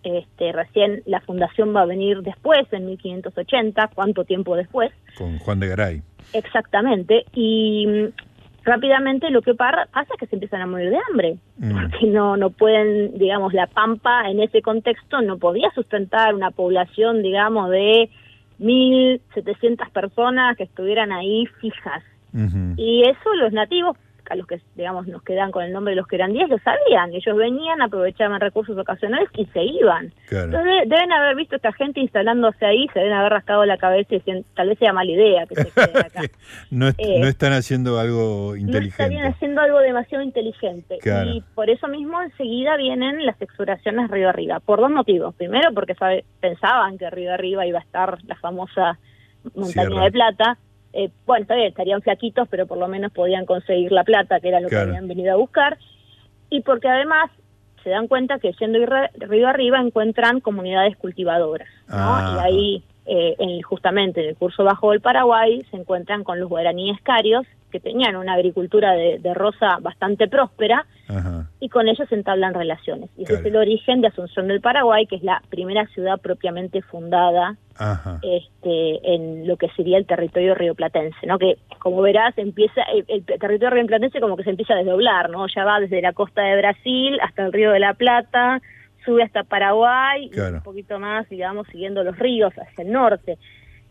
este, 0.03 0.51
recién 0.51 1.01
la 1.05 1.21
fundación 1.21 1.73
va 1.73 1.81
a 1.81 1.85
venir 1.85 2.23
después, 2.23 2.61
en 2.71 2.87
1580, 2.87 3.91
¿cuánto 3.93 4.25
tiempo 4.25 4.55
después? 4.55 4.91
Con 5.17 5.37
Juan 5.39 5.59
de 5.59 5.67
Garay. 5.67 6.01
Exactamente, 6.33 7.25
y 7.33 7.85
rápidamente 8.63 9.29
lo 9.29 9.41
que 9.41 9.53
pasa 9.53 9.87
es 9.93 10.19
que 10.19 10.27
se 10.27 10.35
empiezan 10.35 10.61
a 10.61 10.67
morir 10.67 10.89
de 10.89 10.99
hambre, 11.09 11.37
mm. 11.57 11.71
porque 11.71 12.07
no, 12.07 12.37
no 12.37 12.49
pueden, 12.49 13.17
digamos, 13.17 13.53
la 13.53 13.67
Pampa 13.67 14.29
en 14.29 14.41
ese 14.41 14.61
contexto 14.61 15.21
no 15.21 15.37
podía 15.37 15.71
sustentar 15.71 16.33
una 16.33 16.51
población, 16.51 17.21
digamos, 17.21 17.69
de 17.69 18.09
1.700 18.59 19.89
personas 19.91 20.57
que 20.57 20.63
estuvieran 20.63 21.11
ahí 21.11 21.45
fijas. 21.59 22.03
Y 22.77 23.03
eso 23.07 23.35
los 23.35 23.53
nativos 23.53 23.95
a 24.29 24.35
los 24.35 24.47
que 24.47 24.61
digamos 24.75 25.07
nos 25.07 25.23
quedan 25.23 25.51
con 25.51 25.63
el 25.63 25.71
nombre 25.71 25.91
de 25.91 25.97
los 25.97 26.07
que 26.07 26.15
eran 26.15 26.33
10 26.33 26.49
lo 26.49 26.57
sabían, 26.59 27.13
ellos 27.13 27.35
venían, 27.37 27.81
aprovechaban 27.81 28.39
recursos 28.39 28.77
ocasionales 28.77 29.29
y 29.35 29.45
se 29.47 29.63
iban. 29.63 30.13
Entonces 30.29 30.87
deben 30.87 31.11
haber 31.11 31.35
visto 31.35 31.55
esta 31.55 31.71
gente 31.73 31.99
instalándose 31.99 32.65
ahí, 32.65 32.87
se 32.93 32.99
deben 32.99 33.13
haber 33.13 33.33
rascado 33.33 33.65
la 33.65 33.77
cabeza 33.77 34.15
y 34.15 34.17
decían, 34.19 34.45
tal 34.55 34.69
vez 34.69 34.79
sea 34.79 34.93
mala 34.93 35.11
idea 35.11 35.45
que 35.45 35.55
se 35.55 35.71
queden 35.71 35.97
acá. 35.97 36.21
no, 36.71 36.89
eh, 36.89 37.19
no, 37.19 37.27
están 37.27 37.53
haciendo 37.53 37.99
algo 37.99 38.55
inteligente. 38.55 39.09
No 39.09 39.15
están 39.15 39.33
haciendo 39.33 39.61
algo 39.61 39.79
demasiado 39.79 40.23
inteligente. 40.23 40.99
Y 41.25 41.41
por 41.53 41.69
eso 41.69 41.87
mismo 41.87 42.21
enseguida 42.21 42.77
vienen 42.77 43.25
las 43.25 43.41
exploraciones 43.41 44.09
río 44.09 44.29
arriba, 44.29 44.59
por 44.59 44.79
dos 44.79 44.91
motivos. 44.91 45.35
Primero 45.35 45.73
porque 45.73 45.95
pensaban 46.39 46.97
que 46.97 47.09
río 47.09 47.33
arriba 47.33 47.65
iba 47.65 47.79
a 47.79 47.83
estar 47.83 48.17
la 48.25 48.35
famosa 48.35 48.97
montaña 49.55 50.03
de 50.03 50.11
plata 50.11 50.57
eh, 50.93 51.09
bueno, 51.25 51.45
todavía 51.45 51.67
estarían 51.67 52.01
flaquitos, 52.01 52.47
pero 52.49 52.67
por 52.67 52.77
lo 52.77 52.87
menos 52.87 53.11
podían 53.11 53.45
conseguir 53.45 53.91
la 53.91 54.03
plata, 54.03 54.39
que 54.39 54.49
era 54.49 54.59
lo 54.59 54.69
que 54.69 54.77
habían 54.77 55.07
venido 55.07 55.33
a 55.33 55.37
buscar, 55.37 55.77
y 56.49 56.61
porque 56.61 56.87
además 56.87 57.31
se 57.83 57.89
dan 57.89 58.07
cuenta 58.07 58.39
que 58.39 58.53
yendo 58.53 58.79
río 59.15 59.47
arriba 59.47 59.79
encuentran 59.79 60.39
comunidades 60.39 60.95
cultivadoras, 60.95 61.67
¿no? 61.89 62.35
Y 62.35 62.39
ahí, 62.39 62.83
eh, 63.05 63.61
justamente 63.63 64.21
en 64.21 64.29
el 64.29 64.35
curso 64.35 64.63
bajo 64.63 64.91
del 64.91 65.01
Paraguay, 65.01 65.65
se 65.69 65.77
encuentran 65.77 66.23
con 66.23 66.39
los 66.39 66.47
guaraníes 66.47 67.01
carios, 67.01 67.45
que 67.73 67.79
tenían 67.79 68.15
una 68.15 68.35
agricultura 68.35 68.93
de, 68.93 69.33
rosa 69.33 69.79
bastante 69.81 70.27
próspera, 70.27 70.85
y 71.59 71.69
con 71.69 71.87
ellos 71.87 72.09
entablan 72.11 72.53
relaciones. 72.53 73.09
Y 73.17 73.23
ese 73.23 73.33
es 73.33 73.45
el 73.45 73.55
origen 73.55 74.01
de 74.01 74.07
Asunción 74.07 74.47
del 74.47 74.61
Paraguay, 74.61 75.07
que 75.07 75.15
es 75.15 75.23
la 75.23 75.41
primera 75.49 75.87
ciudad 75.87 76.21
propiamente 76.21 76.83
fundada 76.83 77.57
este, 78.21 79.15
en 79.15 79.47
lo 79.47 79.57
que 79.57 79.69
sería 79.69 79.97
el 79.97 80.05
territorio 80.05 80.53
rioplatense, 80.53 81.25
¿no? 81.25 81.39
Que, 81.39 81.57
como 81.79 82.01
verás, 82.01 82.37
empieza 82.37 82.83
el, 82.83 83.25
territorio 83.25 83.71
rioplatense 83.71 84.21
como 84.21 84.37
que 84.37 84.43
se 84.43 84.51
empieza 84.51 84.75
a 84.75 84.77
desdoblar, 84.77 85.31
¿no? 85.31 85.47
Ya 85.47 85.65
va 85.65 85.79
desde 85.79 85.99
la 86.01 86.13
costa 86.13 86.43
de 86.43 86.57
Brasil 86.57 87.17
hasta 87.21 87.43
el 87.43 87.51
río 87.51 87.71
de 87.71 87.79
la 87.79 87.95
Plata, 87.95 88.61
sube 89.03 89.23
hasta 89.23 89.43
Paraguay, 89.43 90.29
y 90.31 90.39
un 90.39 90.61
poquito 90.61 90.99
más, 90.99 91.27
digamos, 91.27 91.67
siguiendo 91.69 92.03
los 92.03 92.17
ríos 92.19 92.53
hacia 92.53 92.83
el 92.83 92.91
norte. 92.91 93.39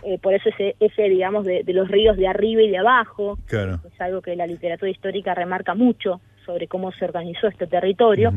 Eh, 0.04 0.18
por 0.18 0.34
eso 0.34 0.48
ese, 0.48 0.74
ese 0.80 1.02
digamos, 1.08 1.44
de, 1.44 1.64
los 1.68 1.88
ríos 1.88 2.16
de 2.16 2.26
arriba 2.26 2.62
y 2.62 2.70
de 2.70 2.78
abajo, 2.78 3.38
es 3.48 4.00
algo 4.00 4.20
que 4.20 4.34
la 4.34 4.46
literatura 4.46 4.90
histórica 4.90 5.34
remarca 5.34 5.74
mucho 5.74 6.20
sobre 6.44 6.66
cómo 6.66 6.90
se 6.92 7.04
organizó 7.04 7.46
este 7.46 7.66
territorio. 7.66 8.32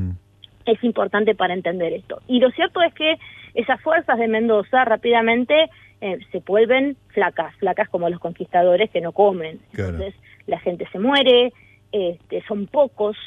Es 0.66 0.84
importante 0.84 1.36
para 1.36 1.54
entender 1.54 1.94
esto. 1.94 2.22
Y 2.28 2.40
lo 2.40 2.50
cierto 2.52 2.82
es 2.82 2.94
que 2.94 3.16
esas 3.54 3.82
fuerzas 3.82 4.18
de 4.20 4.28
Mendoza 4.28 4.86
rápidamente 4.86 5.70
eh, 6.02 6.20
se 6.32 6.40
vuelven 6.40 6.98
flacas, 7.10 7.56
flacas 7.56 7.90
como 7.90 8.10
los 8.10 8.20
conquistadores 8.20 8.90
que 8.92 9.02
no 9.02 9.12
comen. 9.12 9.60
Entonces 9.72 10.14
la 10.46 10.60
gente 10.60 10.88
se 10.92 11.00
muere, 11.00 11.52
este, 11.92 12.44
son 12.48 12.68
pocos, 12.68 13.18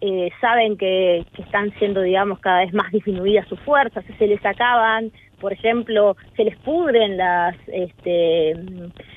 eh, 0.00 0.30
saben 0.40 0.76
que, 0.76 1.24
que, 1.34 1.42
están 1.42 1.72
siendo, 1.78 2.02
digamos, 2.02 2.38
cada 2.38 2.60
vez 2.60 2.72
más 2.72 2.92
disminuidas 2.92 3.48
sus 3.48 3.58
fuerzas, 3.60 4.04
se 4.16 4.26
les 4.26 4.44
acaban 4.44 5.10
por 5.40 5.52
ejemplo, 5.52 6.16
se 6.36 6.44
les 6.44 6.56
pudren 6.56 7.16
las 7.16 7.56
este, 7.68 8.54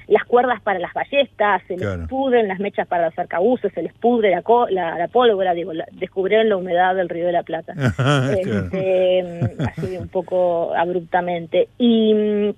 las 0.08 0.24
cuerdas 0.26 0.62
para 0.62 0.80
las 0.80 0.94
ballestas, 0.94 1.62
se 1.68 1.78
les 1.78 2.08
pudren 2.08 2.48
las 2.48 2.60
mechas 2.60 2.88
para 2.88 3.06
los 3.06 3.18
arcabuces, 3.18 3.72
se 3.74 3.82
les 3.82 3.94
pudre 3.94 4.30
la, 4.30 4.98
la, 4.98 5.08
pólvora, 5.08 5.54
digo, 5.54 5.72
descubrieron 5.94 6.50
la 6.50 6.58
humedad 6.58 6.96
del 6.96 7.10
río 7.10 7.26
de 7.26 7.32
la 7.32 7.44
Plata, 7.44 7.74
este, 8.38 9.24
así 9.60 9.98
un 9.98 10.10
poco 10.10 10.74
abruptamente. 10.76 11.70
Y 11.78 12.14
mm, 12.14 12.50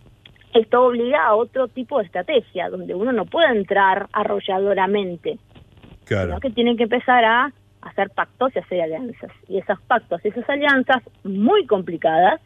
esto 0.53 0.83
obliga 0.83 1.25
a 1.25 1.35
otro 1.35 1.67
tipo 1.67 1.99
de 1.99 2.05
estrategia, 2.05 2.69
donde 2.69 2.95
uno 2.95 3.11
no 3.11 3.25
puede 3.25 3.49
entrar 3.51 4.07
arrolladoramente, 4.11 5.37
sino 6.05 6.39
que 6.39 6.49
tiene 6.51 6.75
que 6.75 6.83
empezar 6.83 7.23
a 7.23 7.51
hacer 7.81 8.09
pactos 8.11 8.55
y 8.55 8.59
hacer 8.59 8.81
alianzas. 8.81 9.31
Y 9.47 9.57
esos 9.57 9.79
pactos 9.81 10.23
y 10.23 10.29
esas 10.29 10.49
alianzas 10.49 11.03
muy 11.23 11.65
complicadas 11.65 12.39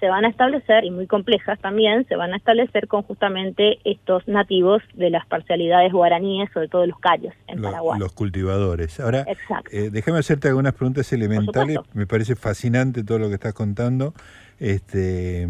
se 0.00 0.08
van 0.08 0.24
a 0.24 0.28
establecer, 0.28 0.84
y 0.84 0.90
muy 0.90 1.06
complejas 1.06 1.58
también, 1.60 2.06
se 2.08 2.16
van 2.16 2.32
a 2.32 2.36
establecer 2.36 2.88
con 2.88 3.02
justamente 3.02 3.78
estos 3.84 4.26
nativos 4.28 4.82
de 4.94 5.10
las 5.10 5.26
parcialidades 5.26 5.92
guaraníes, 5.92 6.50
sobre 6.52 6.68
todo 6.68 6.86
los 6.86 6.98
callos 6.98 7.34
en 7.46 7.60
los, 7.60 7.70
Paraguay. 7.70 7.98
Los 7.98 8.12
cultivadores. 8.12 9.00
Ahora, 9.00 9.26
eh, 9.70 9.90
déjame 9.92 10.18
hacerte 10.18 10.48
algunas 10.48 10.74
preguntas 10.74 11.12
elementales. 11.12 11.78
Me 11.94 12.06
parece 12.06 12.36
fascinante 12.36 13.04
todo 13.04 13.18
lo 13.18 13.28
que 13.28 13.34
estás 13.34 13.54
contando. 13.54 14.14
Este, 14.58 15.48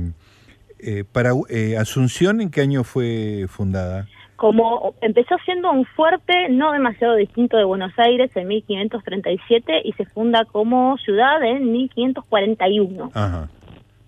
eh, 0.79 1.05
para 1.11 1.33
eh, 1.49 1.76
Asunción, 1.76 2.41
¿en 2.41 2.50
qué 2.50 2.61
año 2.61 2.85
fue 2.85 3.47
fundada? 3.49 4.07
como 4.37 4.95
empezó 5.00 5.37
siendo 5.45 5.73
un 5.73 5.85
fuerte 5.87 6.50
no 6.50 6.73
demasiado 6.73 7.15
distinto 7.15 7.57
de 7.57 7.65
Buenos 7.65 7.93
Aires 7.97 8.31
en 8.35 8.49
1537 8.49 9.81
y 9.85 9.93
se 9.93 10.05
funda 10.05 10.45
como 10.45 10.97
ciudad 10.99 11.43
en 11.43 11.73
1541. 11.73 13.11
Ajá. 13.15 13.49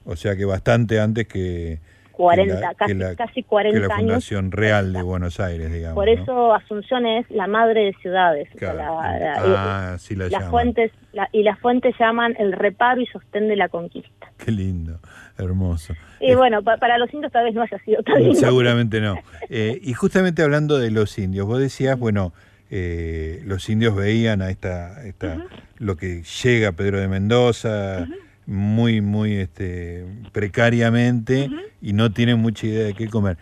O 0.09 0.17
sea 0.17 0.37
que 0.37 0.47
bastante 0.47 1.01
antes 1.01 1.29
que 1.29 1.79
40, 2.13 2.75
casi, 2.75 2.99
casi 3.17 3.43
40 3.43 3.79
la 3.79 3.95
fundación 3.95 4.51
real 4.51 4.93
de 4.93 5.03
Buenos 5.03 5.39
Aires, 5.39 5.71
digamos. 5.71 5.95
Por 5.95 6.09
eso 6.09 6.55
Asunción 6.55 7.07
es 7.07 7.31
la 7.31 7.47
madre 7.47 7.85
de 7.85 7.93
ciudades. 8.01 8.49
ah, 8.67 9.97
sí 9.99 10.17
la 10.17 10.29
las 10.29 10.49
fuentes 10.49 10.91
Y 11.33 11.43
las 11.43 11.59
fuentes 11.61 11.95
llaman 12.01 12.35
el 12.39 12.53
reparo 12.53 13.03
y 13.03 13.07
sostén 13.07 13.49
de 13.49 13.57
la 13.57 13.69
conquista. 13.69 14.33
Qué 14.39 14.51
lindo, 14.51 14.99
hermoso. 15.37 15.93
Y 16.21 16.35
bueno, 16.35 16.63
para 16.63 16.97
los 16.97 17.13
indios 17.13 17.31
tal 17.31 17.45
vez 17.45 17.55
no 17.55 17.63
haya 17.63 17.79
sido 17.85 18.03
tan 18.03 18.19
lindo. 18.19 18.35
Seguramente 18.35 19.01
no. 19.01 19.17
Eh, 19.51 19.81
y 19.83 19.95
justamente 19.95 20.43
hablando 20.43 20.79
de 20.79 20.91
los 20.91 21.19
indios, 21.19 21.47
vos 21.47 21.59
decías, 21.59 21.99
bueno, 21.99 22.35
eh, 22.71 23.41
los 23.47 23.71
indios 23.71 23.97
veían 23.97 24.43
a 24.43 24.51
esta, 24.51 25.07
esta 25.07 25.39
lo 25.79 25.97
que 25.97 26.23
llega 26.23 26.73
Pedro 26.73 27.01
de 27.01 27.09
Mendoza 27.09 28.07
muy, 28.49 29.03
muy 29.03 29.35
este, 29.35 30.07
precariamente 30.33 31.51
y 31.83 31.93
no 31.93 32.11
tienen 32.11 32.39
mucha 32.39 32.67
idea 32.67 32.87
de 32.87 32.95
qué 32.95 33.07
comer. 33.09 33.37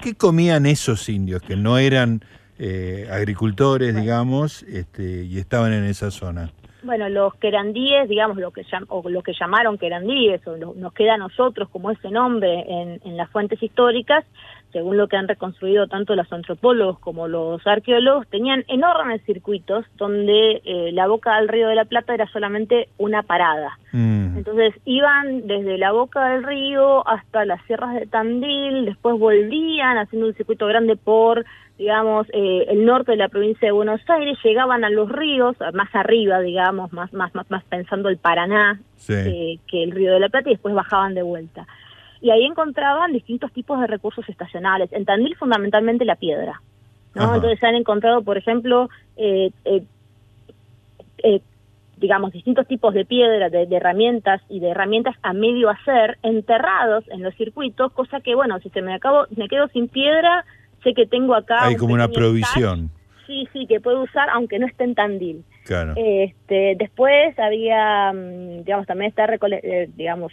¿Qué 0.00 0.14
comían 0.14 0.66
esos 0.66 1.08
indios 1.08 1.42
que 1.42 1.56
no 1.56 1.78
eran 1.78 2.24
eh, 2.60 3.08
agricultores, 3.10 3.94
digamos, 3.94 4.62
este, 4.62 5.24
y 5.24 5.38
estaban 5.38 5.72
en 5.72 5.84
esa 5.84 6.12
zona? 6.12 6.52
Bueno, 6.84 7.08
los 7.08 7.34
querandíes, 7.34 8.08
digamos, 8.08 8.36
lo 8.36 8.52
que, 8.52 8.62
o 8.88 9.08
lo 9.08 9.22
que 9.22 9.32
llamaron 9.38 9.78
querandíes, 9.78 10.46
o 10.46 10.56
nos 10.56 10.92
queda 10.92 11.14
a 11.14 11.18
nosotros 11.18 11.68
como 11.68 11.90
ese 11.90 12.10
nombre 12.10 12.64
en, 12.68 13.00
en 13.04 13.16
las 13.16 13.30
fuentes 13.30 13.60
históricas, 13.60 14.24
según 14.72 14.96
lo 14.96 15.06
que 15.08 15.16
han 15.16 15.28
reconstruido 15.28 15.86
tanto 15.86 16.16
los 16.16 16.32
antropólogos 16.32 16.98
como 16.98 17.28
los 17.28 17.64
arqueólogos, 17.66 18.26
tenían 18.28 18.64
enormes 18.68 19.22
circuitos 19.24 19.84
donde 19.96 20.62
eh, 20.64 20.90
la 20.92 21.06
boca 21.06 21.36
del 21.36 21.48
río 21.48 21.68
de 21.68 21.74
la 21.74 21.84
Plata 21.84 22.14
era 22.14 22.26
solamente 22.28 22.88
una 22.98 23.22
parada. 23.22 23.78
Mm. 23.92 24.38
Entonces 24.38 24.74
iban 24.84 25.46
desde 25.46 25.78
la 25.78 25.92
boca 25.92 26.30
del 26.30 26.42
río 26.42 27.06
hasta 27.06 27.44
las 27.44 27.62
sierras 27.66 27.94
de 27.94 28.06
Tandil, 28.06 28.86
después 28.86 29.18
volvían 29.18 29.98
haciendo 29.98 30.28
un 30.28 30.34
circuito 30.34 30.66
grande 30.66 30.96
por, 30.96 31.44
digamos, 31.78 32.26
eh, 32.32 32.66
el 32.68 32.84
norte 32.86 33.12
de 33.12 33.18
la 33.18 33.28
provincia 33.28 33.68
de 33.68 33.72
Buenos 33.72 34.00
Aires, 34.08 34.38
llegaban 34.42 34.84
a 34.84 34.90
los 34.90 35.10
ríos, 35.10 35.56
más 35.74 35.94
arriba, 35.94 36.40
digamos, 36.40 36.92
más, 36.92 37.12
más, 37.12 37.34
más, 37.34 37.50
más 37.50 37.64
pensando 37.64 38.08
el 38.08 38.16
Paraná 38.16 38.80
eh, 39.08 39.58
que 39.66 39.82
el 39.82 39.90
río 39.90 40.14
de 40.14 40.20
la 40.20 40.28
Plata 40.30 40.48
y 40.48 40.54
después 40.54 40.74
bajaban 40.74 41.14
de 41.14 41.22
vuelta 41.22 41.66
y 42.22 42.30
ahí 42.30 42.44
encontraban 42.44 43.12
distintos 43.12 43.52
tipos 43.52 43.80
de 43.80 43.88
recursos 43.88 44.26
estacionales. 44.28 44.90
En 44.92 45.04
Tandil 45.04 45.36
fundamentalmente 45.36 46.04
la 46.04 46.14
piedra. 46.14 46.62
¿no? 47.14 47.34
Entonces 47.34 47.58
se 47.58 47.66
han 47.66 47.74
encontrado, 47.74 48.22
por 48.22 48.38
ejemplo, 48.38 48.88
eh, 49.16 49.50
eh, 49.64 49.82
eh, 51.24 51.40
digamos, 51.96 52.32
distintos 52.32 52.66
tipos 52.68 52.94
de 52.94 53.04
piedra, 53.04 53.50
de, 53.50 53.66
herramientas 53.70 54.40
y 54.48 54.60
de 54.60 54.70
herramientas 54.70 55.16
a 55.22 55.32
medio 55.32 55.68
hacer 55.68 56.18
enterrados 56.22 57.04
en 57.08 57.22
los 57.22 57.34
circuitos, 57.34 57.92
cosa 57.92 58.20
que, 58.20 58.36
bueno, 58.36 58.58
si 58.60 58.70
se 58.70 58.82
me 58.82 58.94
acabo, 58.94 59.24
me 59.36 59.48
quedo 59.48 59.66
sin 59.68 59.88
piedra, 59.88 60.44
sé 60.84 60.94
que 60.94 61.06
tengo 61.06 61.34
acá... 61.34 61.66
Hay 61.66 61.76
como 61.76 61.94
una 61.94 62.08
provisión. 62.08 62.90
sí, 63.26 63.48
sí, 63.52 63.66
que 63.66 63.80
puedo 63.80 64.02
usar 64.02 64.30
aunque 64.30 64.60
no 64.60 64.66
esté 64.66 64.84
en 64.84 64.94
Tandil. 64.94 65.44
Claro. 65.64 65.94
Este, 65.96 66.76
después 66.78 67.38
había, 67.38 68.12
mm, 68.12 68.64
digamos, 68.64 68.86
también 68.86 69.10
está, 69.10 69.28
digamos, 69.96 70.32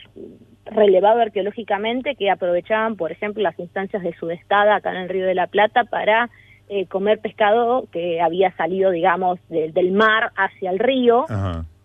relevado 0.65 1.21
arqueológicamente 1.21 2.15
que 2.15 2.29
aprovechaban, 2.29 2.95
por 2.95 3.11
ejemplo, 3.11 3.41
las 3.41 3.57
instancias 3.59 4.03
de 4.03 4.13
sudestada 4.13 4.75
acá 4.75 4.91
en 4.91 4.97
el 4.97 5.09
Río 5.09 5.25
de 5.25 5.35
la 5.35 5.47
Plata 5.47 5.83
para 5.85 6.29
eh, 6.69 6.85
comer 6.85 7.19
pescado 7.19 7.87
que 7.91 8.21
había 8.21 8.55
salido, 8.55 8.91
digamos, 8.91 9.39
del 9.49 9.91
mar 9.91 10.31
hacia 10.35 10.69
el 10.69 10.77
río 10.77 11.25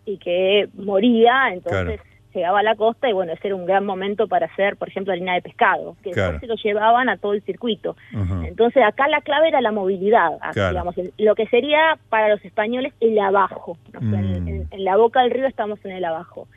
y 0.05 0.17
que 0.19 0.69
moría, 0.75 1.49
entonces 1.51 1.99
llegaba 2.35 2.59
a 2.59 2.63
la 2.63 2.75
costa 2.75 3.09
y 3.09 3.13
bueno, 3.13 3.33
ese 3.33 3.47
era 3.47 3.55
un 3.55 3.65
gran 3.65 3.85
momento 3.85 4.27
para 4.27 4.47
hacer, 4.47 4.75
por 4.77 4.89
ejemplo, 4.89 5.13
harina 5.13 5.33
de 5.33 5.41
pescado, 5.41 5.95
que 6.03 6.11
después 6.11 6.39
se 6.39 6.47
lo 6.47 6.55
llevaban 6.55 7.09
a 7.09 7.17
todo 7.17 7.33
el 7.33 7.41
circuito. 7.43 7.95
Entonces 8.43 8.83
acá 8.83 9.07
la 9.07 9.21
clave 9.21 9.47
era 9.47 9.61
la 9.61 9.71
movilidad, 9.71 10.31
digamos, 10.53 10.95
lo 11.17 11.35
que 11.35 11.47
sería 11.47 11.97
para 12.09 12.29
los 12.29 12.43
españoles 12.43 12.93
el 12.99 13.17
abajo. 13.19 13.77
Mm. 13.99 14.13
en, 14.13 14.83
la 14.83 14.97
boca 14.97 15.21
del 15.21 15.31
río 15.31 15.47
estamos 15.47 15.83
en 15.85 15.91
el 15.91 16.05
abajo. 16.05 16.47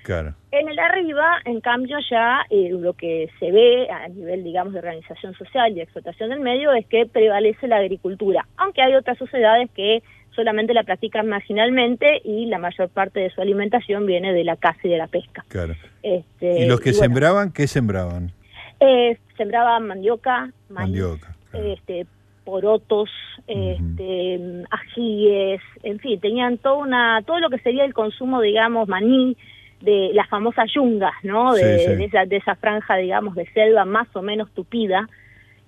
En 0.51 0.69
el 0.69 0.79
arriba, 0.79 1.39
en 1.45 1.61
cambio, 1.61 1.99
ya 2.11 2.41
eh, 2.51 2.71
lo 2.71 2.95
que 2.95 3.29
se 3.39 3.53
ve 3.53 3.89
a 3.91 4.09
nivel, 4.09 4.45
digamos, 4.45 4.73
de 4.73 4.81
organización 4.81 5.35
social 5.35 5.77
y 5.77 5.81
explotación 5.81 6.31
del 6.31 6.41
medio 6.41 6.73
es 6.73 6.87
que 6.87 7.07
prevalece 7.07 7.69
la 7.69 7.77
agricultura, 7.77 8.47
aunque 8.57 8.83
hay 8.83 8.95
otras 8.95 9.19
sociedades 9.19 9.71
que 9.73 10.03
solamente 10.39 10.73
la 10.73 10.85
practican 10.85 11.27
marginalmente 11.27 12.21
y 12.23 12.47
la 12.47 12.61
mayor 12.61 12.89
parte 12.91 13.19
de 13.19 13.31
su 13.31 13.41
alimentación 13.41 14.07
viene 14.07 14.33
de 14.33 14.45
la 14.45 14.55
caza 14.55 14.79
y 14.85 14.89
de 14.89 14.99
la 14.99 15.09
pesca. 15.09 15.45
Claro. 15.49 15.75
Este, 16.01 16.61
¿Y 16.61 16.67
los 16.67 16.81
que 16.81 16.93
sembraban, 16.93 17.51
qué 17.51 17.67
sembraban? 17.67 18.31
Eh, 18.79 19.19
sembraban 19.37 19.89
mandioca, 19.89 20.53
mandioca 20.69 21.35
este, 21.53 22.07
porotos, 22.45 23.11
este, 23.49 24.41
ajíes, 24.71 25.61
en 25.83 25.99
fin, 25.99 26.21
tenían 26.21 26.59
todo, 26.59 26.79
una, 26.79 27.21
todo 27.27 27.41
lo 27.41 27.51
que 27.51 27.59
sería 27.59 27.85
el 27.85 27.95
consumo, 27.95 28.41
digamos, 28.41 28.89
maní, 28.89 29.37
de 29.81 30.11
las 30.13 30.29
famosas 30.29 30.71
yungas, 30.73 31.15
¿no? 31.25 31.55
De, 31.55 32.05
esa, 32.05 32.25
de 32.27 32.37
esa 32.37 32.55
franja, 32.55 32.97
digamos, 32.97 33.35
de 33.35 33.47
selva 33.53 33.85
más 33.85 34.09
o 34.15 34.23
menos 34.23 34.53
tupida. 34.53 35.09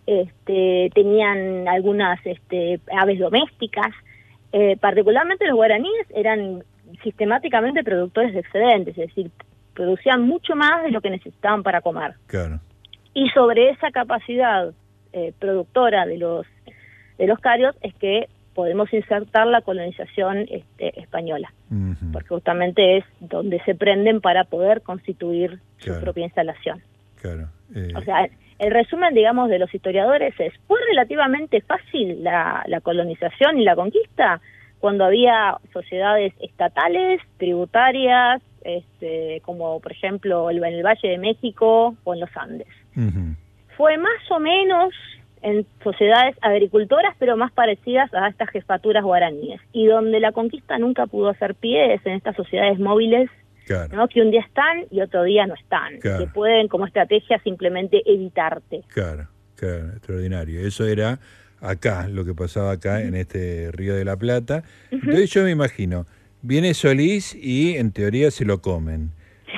Este, 0.06 0.90
tenían 0.94 1.68
algunas 1.68 2.18
este, 2.24 2.80
aves 2.98 3.18
domésticas, 3.18 3.92
eh, 4.52 4.76
particularmente 4.80 5.46
los 5.46 5.56
guaraníes 5.56 6.06
eran 6.14 6.64
sistemáticamente 7.02 7.84
productores 7.84 8.34
de 8.34 8.40
excedentes, 8.40 8.98
es 8.98 9.08
decir, 9.08 9.30
producían 9.74 10.22
mucho 10.22 10.56
más 10.56 10.82
de 10.82 10.90
lo 10.90 11.00
que 11.00 11.10
necesitaban 11.10 11.62
para 11.62 11.80
comer. 11.80 12.14
Claro. 12.26 12.60
Y 13.14 13.28
sobre 13.30 13.70
esa 13.70 13.90
capacidad 13.90 14.72
eh, 15.12 15.32
productora 15.38 16.06
de 16.06 16.18
los 16.18 16.46
de 17.18 17.26
los 17.26 17.38
carios 17.38 17.76
es 17.82 17.94
que 17.96 18.28
podemos 18.54 18.92
insertar 18.92 19.46
la 19.46 19.60
colonización 19.60 20.46
este, 20.50 20.98
española, 21.00 21.52
porque 22.12 22.28
justamente 22.28 22.98
es 22.98 23.04
donde 23.20 23.60
se 23.64 23.74
prenden 23.74 24.20
para 24.20 24.44
poder 24.44 24.82
constituir 24.82 25.60
su 25.78 25.98
propia 26.00 26.24
instalación. 26.24 26.82
Claro. 27.20 27.48
Eh, 27.74 27.92
o 27.94 28.00
sea, 28.00 28.28
el 28.60 28.72
resumen, 28.72 29.14
digamos, 29.14 29.48
de 29.48 29.58
los 29.58 29.74
historiadores 29.74 30.34
es, 30.38 30.52
¿fue 30.68 30.78
relativamente 30.90 31.62
fácil 31.62 32.22
la, 32.22 32.62
colonización 32.82 33.58
y 33.58 33.64
la 33.64 33.74
conquista 33.74 34.40
cuando 34.78 35.04
había 35.04 35.56
sociedades 35.72 36.34
estatales, 36.40 37.22
tributarias, 37.38 38.42
este, 38.62 39.40
como 39.46 39.80
por 39.80 39.92
ejemplo 39.92 40.50
en 40.50 40.62
el 40.62 40.84
Valle 40.84 41.08
de 41.08 41.18
México 41.18 41.94
o 42.04 42.14
en 42.14 42.20
los 42.20 42.36
Andes? 42.36 42.68
Fue 43.78 43.96
más 43.96 44.30
o 44.30 44.38
menos 44.38 44.92
en 45.40 45.64
sociedades 45.82 46.36
agricultoras, 46.42 47.16
pero 47.18 47.38
más 47.38 47.52
parecidas 47.52 48.12
a 48.12 48.28
estas 48.28 48.50
jefaturas 48.50 49.02
guaraníes, 49.02 49.62
y 49.72 49.86
donde 49.86 50.20
la 50.20 50.32
conquista 50.32 50.78
nunca 50.78 51.06
pudo 51.06 51.30
hacer 51.30 51.54
pie 51.54 51.94
es 51.94 52.04
en 52.04 52.12
estas 52.12 52.36
sociedades 52.36 52.78
móviles 52.78 53.30
que 54.08 54.20
un 54.20 54.30
día 54.30 54.40
están 54.40 54.86
y 54.90 55.00
otro 55.00 55.24
día 55.24 55.46
no 55.46 55.54
están, 55.54 56.00
que 56.00 56.26
pueden 56.32 56.68
como 56.68 56.86
estrategia 56.86 57.40
simplemente 57.42 58.02
evitarte. 58.04 58.82
Claro, 58.88 59.28
claro, 59.56 59.90
extraordinario. 59.90 60.60
Eso 60.66 60.86
era 60.86 61.18
acá, 61.60 62.08
lo 62.08 62.24
que 62.24 62.34
pasaba 62.34 62.72
acá 62.72 63.02
en 63.02 63.14
este 63.14 63.70
Río 63.72 63.94
de 63.94 64.04
la 64.04 64.16
Plata. 64.16 64.64
Entonces 64.90 65.30
yo 65.30 65.44
me 65.44 65.50
imagino, 65.50 66.06
viene 66.42 66.74
Solís 66.74 67.34
y 67.34 67.76
en 67.76 67.92
teoría 67.92 68.30
se 68.30 68.44
lo 68.44 68.60
comen. 68.60 69.12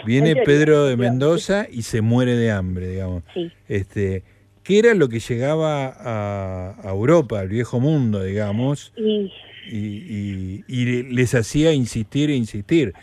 Viene 0.04 0.34
Pedro 0.36 0.86
de 0.86 0.96
Mendoza 0.96 1.66
y 1.70 1.82
se 1.82 2.00
muere 2.00 2.34
de 2.36 2.50
hambre, 2.50 2.88
digamos. 2.88 3.22
Este, 3.68 4.24
¿Qué 4.62 4.78
era 4.78 4.94
lo 4.94 5.08
que 5.08 5.20
llegaba 5.20 5.94
a, 5.98 6.90
Europa, 6.90 7.40
al 7.40 7.48
viejo 7.48 7.80
mundo, 7.80 8.22
digamos? 8.22 8.92
Y... 8.96 9.30
Y, 9.70 10.64
les 11.04 11.34
hacía 11.36 11.72
insistir 11.72 12.30
e 12.30 12.34
insistir 12.34 12.94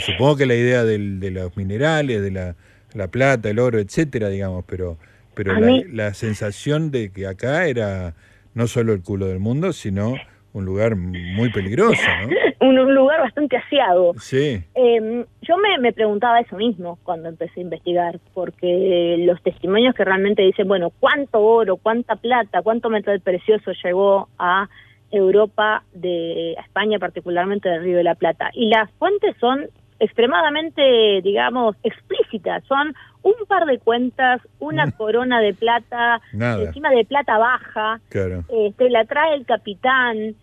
supongo 0.00 0.36
que 0.36 0.46
la 0.46 0.54
idea 0.54 0.84
del, 0.84 1.20
de 1.20 1.30
los 1.30 1.56
minerales, 1.56 2.22
de 2.22 2.30
la, 2.30 2.56
la, 2.94 3.08
plata, 3.08 3.50
el 3.50 3.58
oro, 3.58 3.78
etcétera, 3.78 4.28
digamos, 4.28 4.64
pero, 4.66 4.98
pero 5.34 5.54
la, 5.58 6.14
sensación 6.14 6.90
de 6.90 7.12
que 7.12 7.26
acá 7.26 7.66
era 7.66 8.14
no 8.54 8.66
solo 8.66 8.92
el 8.92 9.02
culo 9.02 9.26
del 9.26 9.38
mundo, 9.38 9.72
sino 9.72 10.14
un 10.52 10.64
lugar 10.64 10.96
muy 10.96 11.52
peligroso, 11.52 12.02
¿no? 12.22 12.28
un, 12.68 12.94
lugar 12.94 13.20
bastante 13.20 13.56
aseado. 13.56 14.14
Sí. 14.18 14.62
Em, 14.74 15.24
yo 15.42 15.56
me, 15.58 15.78
me, 15.78 15.92
preguntaba 15.92 16.40
eso 16.40 16.56
mismo 16.56 16.98
cuando 17.04 17.28
empecé 17.28 17.60
a 17.60 17.62
investigar, 17.62 18.18
porque 18.34 19.16
los 19.20 19.40
testimonios 19.42 19.94
que 19.94 20.04
realmente 20.04 20.42
dicen, 20.42 20.66
bueno, 20.66 20.90
¿cuánto 20.98 21.40
oro, 21.40 21.76
cuánta 21.76 22.16
plata, 22.16 22.62
cuánto 22.62 22.90
metal 22.90 23.20
precioso 23.20 23.72
llegó 23.84 24.28
a 24.38 24.68
Europa, 25.10 25.82
de 25.92 26.52
España 26.52 26.98
particularmente 26.98 27.68
del 27.68 27.82
Río 27.82 27.96
de 27.96 28.04
la 28.04 28.14
Plata? 28.14 28.50
Y 28.52 28.68
las 28.68 28.90
fuentes 28.92 29.36
son 29.38 29.68
extremadamente, 30.00 31.20
digamos, 31.22 31.76
explícitas. 31.82 32.64
Son 32.64 32.94
un 33.22 33.34
par 33.46 33.66
de 33.66 33.78
cuentas, 33.78 34.40
una 34.58 34.86
mm. 34.86 34.92
corona 34.92 35.40
de 35.40 35.54
plata, 35.54 36.20
encima 36.32 36.90
de 36.90 37.04
plata 37.04 37.38
baja, 37.38 38.00
claro. 38.08 38.44
este, 38.48 38.90
la 38.90 39.04
trae 39.04 39.34
el 39.34 39.44
capitán, 39.44 40.36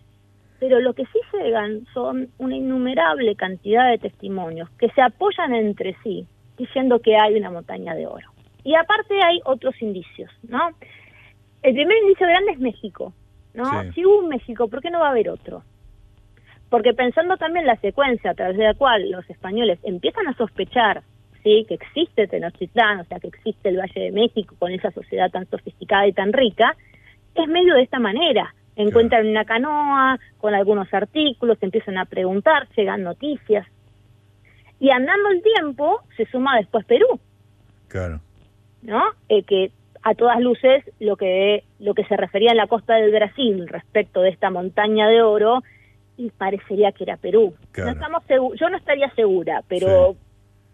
pero 0.60 0.80
lo 0.80 0.94
que 0.94 1.04
sí 1.06 1.18
llegan 1.32 1.86
son 1.92 2.28
una 2.38 2.56
innumerable 2.56 3.34
cantidad 3.36 3.90
de 3.90 3.98
testimonios 3.98 4.70
que 4.78 4.90
se 4.90 5.02
apoyan 5.02 5.54
entre 5.54 5.96
sí, 6.02 6.26
diciendo 6.58 7.00
que 7.00 7.16
hay 7.16 7.34
una 7.34 7.50
montaña 7.50 7.94
de 7.94 8.06
oro. 8.06 8.30
Y 8.62 8.74
aparte 8.74 9.14
hay 9.22 9.40
otros 9.44 9.80
indicios, 9.80 10.30
¿no? 10.48 10.70
El 11.62 11.74
primer 11.74 11.96
indicio 11.98 12.26
grande 12.26 12.52
es 12.52 12.58
México, 12.58 13.12
¿no? 13.56 13.92
Si 13.92 14.04
hubo 14.04 14.18
un 14.18 14.28
México, 14.28 14.68
¿por 14.68 14.80
qué 14.80 14.90
no 14.90 15.00
va 15.00 15.08
a 15.08 15.10
haber 15.10 15.30
otro? 15.30 15.62
Porque 16.68 16.92
pensando 16.92 17.36
también 17.36 17.66
la 17.66 17.76
secuencia 17.76 18.30
a 18.30 18.34
través 18.34 18.56
de 18.56 18.64
la 18.64 18.74
cual 18.74 19.10
los 19.10 19.28
españoles 19.30 19.78
empiezan 19.82 20.28
a 20.28 20.36
sospechar 20.36 21.02
¿sí? 21.42 21.64
que 21.68 21.74
existe 21.74 22.26
Tenochtitlán, 22.26 23.00
o 23.00 23.04
sea, 23.04 23.18
que 23.18 23.28
existe 23.28 23.68
el 23.68 23.78
Valle 23.78 24.00
de 24.00 24.12
México 24.12 24.54
con 24.58 24.72
esa 24.72 24.90
sociedad 24.90 25.30
tan 25.30 25.48
sofisticada 25.48 26.06
y 26.06 26.12
tan 26.12 26.32
rica, 26.32 26.76
es 27.34 27.48
medio 27.48 27.74
de 27.74 27.82
esta 27.82 27.98
manera. 27.98 28.54
Encuentran 28.74 29.26
una 29.26 29.44
canoa 29.44 30.18
con 30.38 30.54
algunos 30.54 30.92
artículos, 30.92 31.56
empiezan 31.62 31.96
a 31.98 32.04
preguntar, 32.04 32.68
llegan 32.76 33.04
noticias. 33.04 33.66
Y 34.78 34.90
andando 34.90 35.30
el 35.30 35.42
tiempo, 35.42 36.02
se 36.16 36.26
suma 36.26 36.58
después 36.58 36.84
Perú. 36.84 37.18
Claro. 37.88 38.20
¿No? 38.82 39.02
Eh, 39.28 39.42
que 39.44 39.70
a 40.06 40.14
todas 40.14 40.40
luces 40.40 40.84
lo 41.00 41.16
que 41.16 41.64
lo 41.80 41.92
que 41.94 42.04
se 42.04 42.16
refería 42.16 42.52
en 42.52 42.56
la 42.58 42.68
costa 42.68 42.94
del 42.94 43.10
Brasil 43.10 43.66
respecto 43.66 44.20
de 44.20 44.28
esta 44.28 44.50
montaña 44.50 45.08
de 45.08 45.20
oro 45.20 45.64
y 46.16 46.30
parecería 46.30 46.92
que 46.92 47.02
era 47.02 47.16
Perú. 47.16 47.54
No 47.76 47.88
estamos 47.88 48.22
yo 48.28 48.70
no 48.70 48.76
estaría 48.76 49.10
segura, 49.16 49.64
pero 49.66 50.14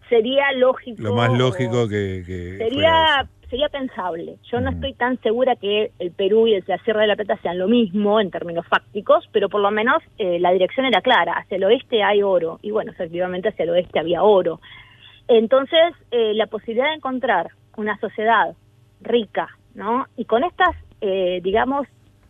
sería 0.07 0.51
lógico. 0.51 1.01
Lo 1.01 1.15
más 1.15 1.33
lógico 1.33 1.87
que, 1.89 2.23
sería 2.59 3.27
sería 3.49 3.69
pensable. 3.69 4.37
Yo 4.51 4.61
no 4.61 4.69
estoy 4.69 4.93
tan 4.93 5.19
segura 5.21 5.55
que 5.55 5.91
el 5.97 6.11
Perú 6.11 6.45
y 6.47 6.53
el, 6.53 6.63
la 6.67 6.77
Sierra 6.83 7.01
de 7.01 7.07
la 7.07 7.15
Plata 7.15 7.39
sean 7.41 7.57
lo 7.57 7.67
mismo 7.67 8.19
en 8.19 8.29
términos 8.29 8.67
fácticos, 8.67 9.27
pero 9.31 9.49
por 9.49 9.61
lo 9.61 9.71
menos 9.71 10.03
eh, 10.19 10.39
la 10.39 10.51
dirección 10.51 10.85
era 10.85 11.01
clara. 11.01 11.33
Hacia 11.33 11.57
el 11.57 11.63
oeste 11.63 12.03
hay 12.03 12.21
oro 12.21 12.59
y 12.61 12.69
bueno, 12.69 12.91
efectivamente 12.91 13.49
hacia 13.49 13.63
el 13.63 13.71
oeste 13.71 13.99
había 13.99 14.21
oro. 14.21 14.61
Entonces, 15.27 15.95
eh, 16.11 16.33
la 16.35 16.45
posibilidad 16.45 16.89
de 16.89 16.95
encontrar 16.95 17.49
una 17.77 17.97
sociedad 17.99 18.55
rica, 19.03 19.47
¿no? 19.75 20.05
Y 20.17 20.25
con 20.25 20.43
estas, 20.43 20.75
eh, 21.01 21.39
digamos, 21.43 21.87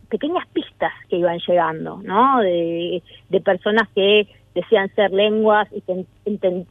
pequeñas 0.08 0.46
pistas 0.52 0.92
que 1.08 1.16
iban 1.16 1.38
llegando, 1.46 2.00
¿no? 2.02 2.40
De, 2.40 3.02
personas 3.44 3.88
que 3.94 4.28
decían 4.54 4.88
ser 4.94 5.10
lenguas 5.10 5.68
y 5.72 5.80
que 5.80 6.06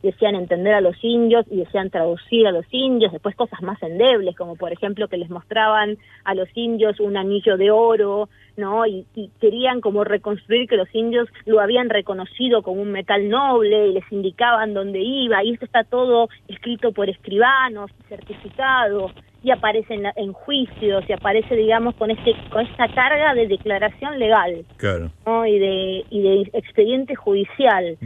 decían 0.02 0.36
entender 0.36 0.74
a 0.74 0.82
los 0.82 0.96
indios 1.04 1.46
y 1.52 1.58
decían 1.58 1.90
traducir 1.90 2.48
a 2.48 2.52
los 2.52 2.66
indios, 2.72 3.12
después 3.12 3.36
cosas 3.36 3.62
más 3.62 3.84
endebles, 3.84 4.36
como 4.38 4.56
por 4.56 4.72
ejemplo 4.72 5.10
que 5.10 5.18
les 5.18 5.30
mostraban 5.30 5.98
a 6.24 6.34
los 6.34 6.48
indios 6.56 7.02
un 7.02 7.18
anillo 7.18 7.58
de 7.58 7.70
oro, 7.70 8.30
¿no? 8.56 8.86
Y, 8.86 9.06
y, 9.14 9.30
querían 9.42 9.82
como 9.82 10.06
reconstruir 10.06 10.70
que 10.70 10.78
los 10.78 10.88
indios 10.96 11.28
lo 11.46 11.60
habían 11.60 11.90
reconocido 11.90 12.64
como 12.64 12.82
un 12.82 12.94
metal 12.94 13.28
noble 13.28 13.88
y 13.90 13.94
les 13.94 14.10
indicaban 14.12 14.74
dónde 14.74 15.02
iba, 15.02 15.44
y 15.44 15.52
esto 15.52 15.66
está 15.66 15.84
todo 15.84 16.30
escrito 16.48 16.94
por 16.94 17.10
escribanos, 17.10 17.92
certificado, 18.08 19.12
y 19.44 19.52
aparece 19.52 19.94
en, 20.16 20.34
juicios 20.34 21.04
y 21.08 21.14
aparece 21.14 21.56
digamos 21.56 21.96
con 21.96 22.10
este 22.10 22.34
con 22.50 22.66
esta 22.66 22.88
carga 22.88 23.34
de 23.34 23.48
declaración 23.48 24.18
legal 24.18 24.66
claro. 24.78 25.12
y 25.46 25.60
de 25.60 26.06
y 26.10 26.22
de 26.22 26.42
expediente 26.54 27.16
judicial. 27.16 27.98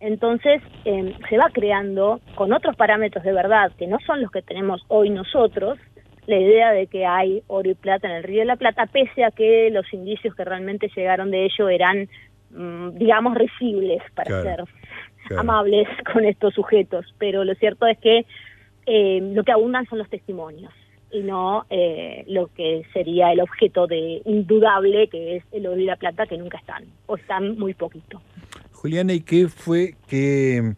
Entonces 0.00 0.62
em, 0.84 1.12
se 1.28 1.36
va 1.36 1.50
creando 1.52 2.20
con 2.34 2.52
otros 2.52 2.74
parámetros 2.74 3.22
de 3.22 3.32
verdad 3.32 3.70
que 3.78 3.86
no 3.86 3.98
son 4.06 4.22
los 4.22 4.30
que 4.30 4.42
tenemos 4.42 4.82
hoy 4.88 5.10
nosotros 5.10 5.78
la 6.26 6.38
idea 6.38 6.72
de 6.72 6.86
que 6.86 7.04
hay 7.04 7.42
oro 7.48 7.68
y 7.68 7.74
plata 7.74 8.08
en 8.08 8.16
el 8.16 8.22
río 8.22 8.40
de 8.40 8.46
la 8.46 8.56
plata 8.56 8.86
pese 8.86 9.24
a 9.24 9.30
que 9.30 9.68
los 9.70 9.92
indicios 9.92 10.34
que 10.34 10.44
realmente 10.44 10.90
llegaron 10.96 11.30
de 11.30 11.44
ello 11.44 11.68
eran 11.68 12.08
mm, 12.50 12.90
digamos 12.96 13.34
risibles 13.34 14.02
para 14.14 14.42
ser 14.42 14.64
amables 15.36 15.88
con 16.12 16.24
estos 16.24 16.54
sujetos. 16.54 17.06
Pero 17.18 17.44
lo 17.44 17.54
cierto 17.56 17.86
es 17.86 17.98
que 17.98 18.24
eh, 18.86 19.20
lo 19.32 19.44
que 19.44 19.52
abundan 19.52 19.86
son 19.86 19.98
los 19.98 20.08
testimonios 20.08 20.72
y 21.12 21.20
no 21.20 21.66
eh, 21.70 22.24
lo 22.26 22.48
que 22.48 22.82
sería 22.92 23.32
el 23.32 23.40
objeto 23.40 23.86
de 23.86 24.22
indudable 24.24 25.08
que 25.08 25.36
es 25.36 25.44
el 25.52 25.66
oro 25.66 25.78
y 25.78 25.84
la 25.84 25.96
plata 25.96 26.26
que 26.26 26.38
nunca 26.38 26.58
están 26.58 26.84
o 27.06 27.16
están 27.16 27.58
muy 27.58 27.74
poquito. 27.74 28.20
Juliana, 28.72 29.12
¿y 29.12 29.20
qué 29.20 29.48
fue, 29.48 29.94
qué, 30.08 30.74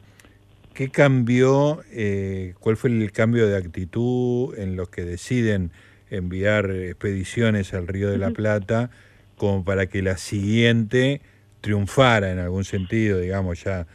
qué 0.75 0.91
cambió, 0.91 1.81
eh, 1.93 2.55
cuál 2.61 2.77
fue 2.77 2.91
el 2.91 3.13
cambio 3.13 3.47
de 3.47 3.57
actitud 3.57 4.59
en 4.59 4.77
los 4.77 4.91
que 4.91 5.05
deciden 5.05 5.71
enviar 6.11 6.71
expediciones 6.71 7.73
al 7.73 7.87
Río 7.87 8.11
de 8.11 8.19
la 8.19 8.31
Plata 8.31 8.91
como 9.37 9.65
para 9.65 9.87
que 9.87 10.03
la 10.03 10.17
siguiente 10.17 11.23
triunfara 11.61 12.31
en 12.31 12.39
algún 12.39 12.65
sentido, 12.65 13.19
digamos, 13.19 13.65
ya 13.65 13.87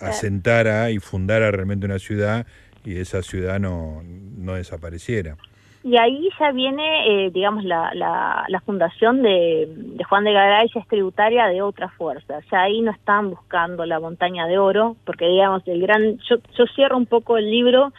asentara 0.00 0.90
y 0.90 0.98
fundara 0.98 1.50
realmente 1.50 1.86
una 1.86 1.98
ciudad 1.98 2.46
y 2.86 2.98
esa 2.98 3.20
ciudad 3.20 3.58
no, 3.58 4.02
no 4.38 4.54
desapareciera. 4.54 5.36
Y 5.82 5.98
ahí 5.98 6.28
ya 6.40 6.50
viene, 6.52 7.26
eh, 7.26 7.30
digamos, 7.30 7.64
la, 7.64 7.92
la, 7.94 8.60
fundación 8.64 9.22
de, 9.22 9.68
Juan 10.08 10.24
de 10.24 10.32
Garay 10.32 10.68
ya 10.74 10.80
es 10.80 10.88
tributaria 10.88 11.46
de 11.46 11.62
otra 11.62 11.88
fuerza. 11.90 12.40
Ya 12.50 12.62
ahí 12.62 12.80
no 12.80 12.90
están 12.90 13.30
buscando 13.30 13.84
la 13.86 14.00
montaña 14.00 14.46
de 14.46 14.58
oro, 14.58 14.96
porque 15.04 15.26
digamos, 15.26 15.62
el 15.66 15.80
gran, 15.80 16.18
yo, 16.28 16.36
yo 16.58 16.64
cierro 16.74 16.96
un 16.96 17.06
poco 17.06 17.36
el 17.36 17.50
libro 17.50 17.92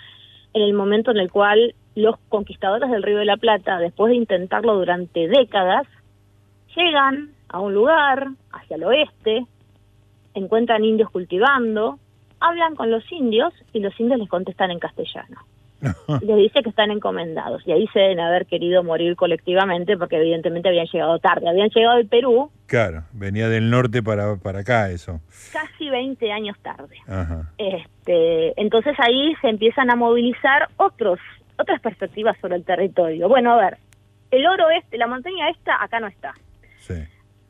en 0.53 0.63
el 0.63 0.73
momento 0.73 1.11
en 1.11 1.17
el 1.17 1.31
cual 1.31 1.75
los 1.95 2.17
conquistadores 2.29 2.89
del 2.91 3.03
Río 3.03 3.19
de 3.19 3.25
la 3.25 3.37
Plata, 3.37 3.79
después 3.79 4.09
de 4.09 4.17
intentarlo 4.17 4.75
durante 4.75 5.27
décadas, 5.27 5.87
llegan 6.75 7.31
a 7.49 7.59
un 7.59 7.73
lugar 7.73 8.27
hacia 8.51 8.75
el 8.75 8.83
oeste, 8.83 9.45
encuentran 10.33 10.83
indios 10.83 11.09
cultivando, 11.09 11.99
hablan 12.39 12.75
con 12.75 12.91
los 12.91 13.09
indios 13.11 13.53
y 13.73 13.79
los 13.79 13.97
indios 13.99 14.19
les 14.19 14.29
contestan 14.29 14.71
en 14.71 14.79
castellano. 14.79 15.37
les 16.21 16.37
dice 16.37 16.63
que 16.63 16.69
están 16.69 16.89
encomendados 16.89 17.61
y 17.67 17.71
ahí 17.71 17.87
se 17.93 17.99
deben 17.99 18.19
haber 18.19 18.47
querido 18.47 18.83
morir 18.83 19.15
colectivamente 19.15 19.95
porque 19.95 20.17
evidentemente 20.17 20.69
habían 20.69 20.87
llegado 20.87 21.19
tarde. 21.19 21.47
Habían 21.47 21.69
llegado 21.69 21.97
del 21.97 22.07
Perú. 22.07 22.49
Claro, 22.65 23.03
venía 23.13 23.47
del 23.47 23.69
norte 23.69 24.01
para, 24.01 24.37
para 24.37 24.59
acá 24.59 24.89
eso. 24.89 25.21
Casi 25.53 25.89
20 25.89 26.31
años 26.31 26.57
tarde. 26.61 26.97
Este, 27.57 28.59
entonces 28.59 28.95
ahí 28.99 29.35
se 29.41 29.49
empiezan 29.49 29.91
a 29.91 29.95
movilizar 29.95 30.69
otros 30.77 31.19
otras 31.59 31.81
perspectivas 31.81 32.37
sobre 32.39 32.55
el 32.55 32.63
territorio. 32.63 33.27
Bueno, 33.27 33.53
a 33.53 33.57
ver, 33.57 33.77
el 34.29 34.45
oro 34.45 34.69
este, 34.69 34.97
la 34.97 35.07
montaña 35.07 35.49
esta, 35.49 35.83
acá 35.83 35.99
no 35.99 36.07
está. 36.07 36.33
Sí 36.79 36.95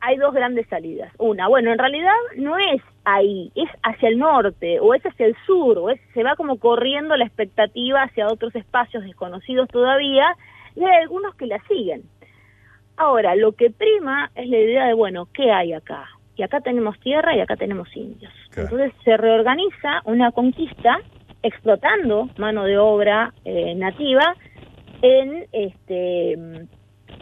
hay 0.00 0.16
dos 0.16 0.32
grandes 0.32 0.66
salidas. 0.68 1.12
Una, 1.18 1.48
bueno, 1.48 1.72
en 1.72 1.78
realidad 1.78 2.14
no 2.36 2.56
es 2.56 2.82
ahí, 3.04 3.50
es 3.54 3.68
hacia 3.82 4.08
el 4.08 4.18
norte 4.18 4.78
o 4.80 4.94
es 4.94 5.02
hacia 5.04 5.26
el 5.26 5.36
sur, 5.46 5.78
o 5.78 5.90
es, 5.90 6.00
se 6.14 6.22
va 6.22 6.36
como 6.36 6.58
corriendo 6.58 7.16
la 7.16 7.24
expectativa 7.24 8.02
hacia 8.02 8.28
otros 8.28 8.54
espacios 8.54 9.04
desconocidos 9.04 9.68
todavía 9.68 10.36
y 10.76 10.84
hay 10.84 11.02
algunos 11.02 11.34
que 11.34 11.46
la 11.46 11.60
siguen. 11.66 12.02
Ahora, 12.96 13.34
lo 13.36 13.52
que 13.52 13.70
prima 13.70 14.30
es 14.34 14.48
la 14.48 14.58
idea 14.58 14.86
de, 14.86 14.94
bueno, 14.94 15.28
¿qué 15.32 15.52
hay 15.52 15.72
acá? 15.72 16.08
Y 16.36 16.42
acá 16.42 16.60
tenemos 16.60 16.98
tierra 17.00 17.36
y 17.36 17.40
acá 17.40 17.56
tenemos 17.56 17.88
indios. 17.96 18.32
Entonces 18.56 18.92
se 19.04 19.16
reorganiza 19.16 20.02
una 20.04 20.30
conquista 20.32 21.00
explotando 21.42 22.28
mano 22.36 22.64
de 22.64 22.78
obra 22.78 23.32
eh, 23.44 23.74
nativa 23.74 24.34
en, 25.02 25.46
este, 25.52 26.36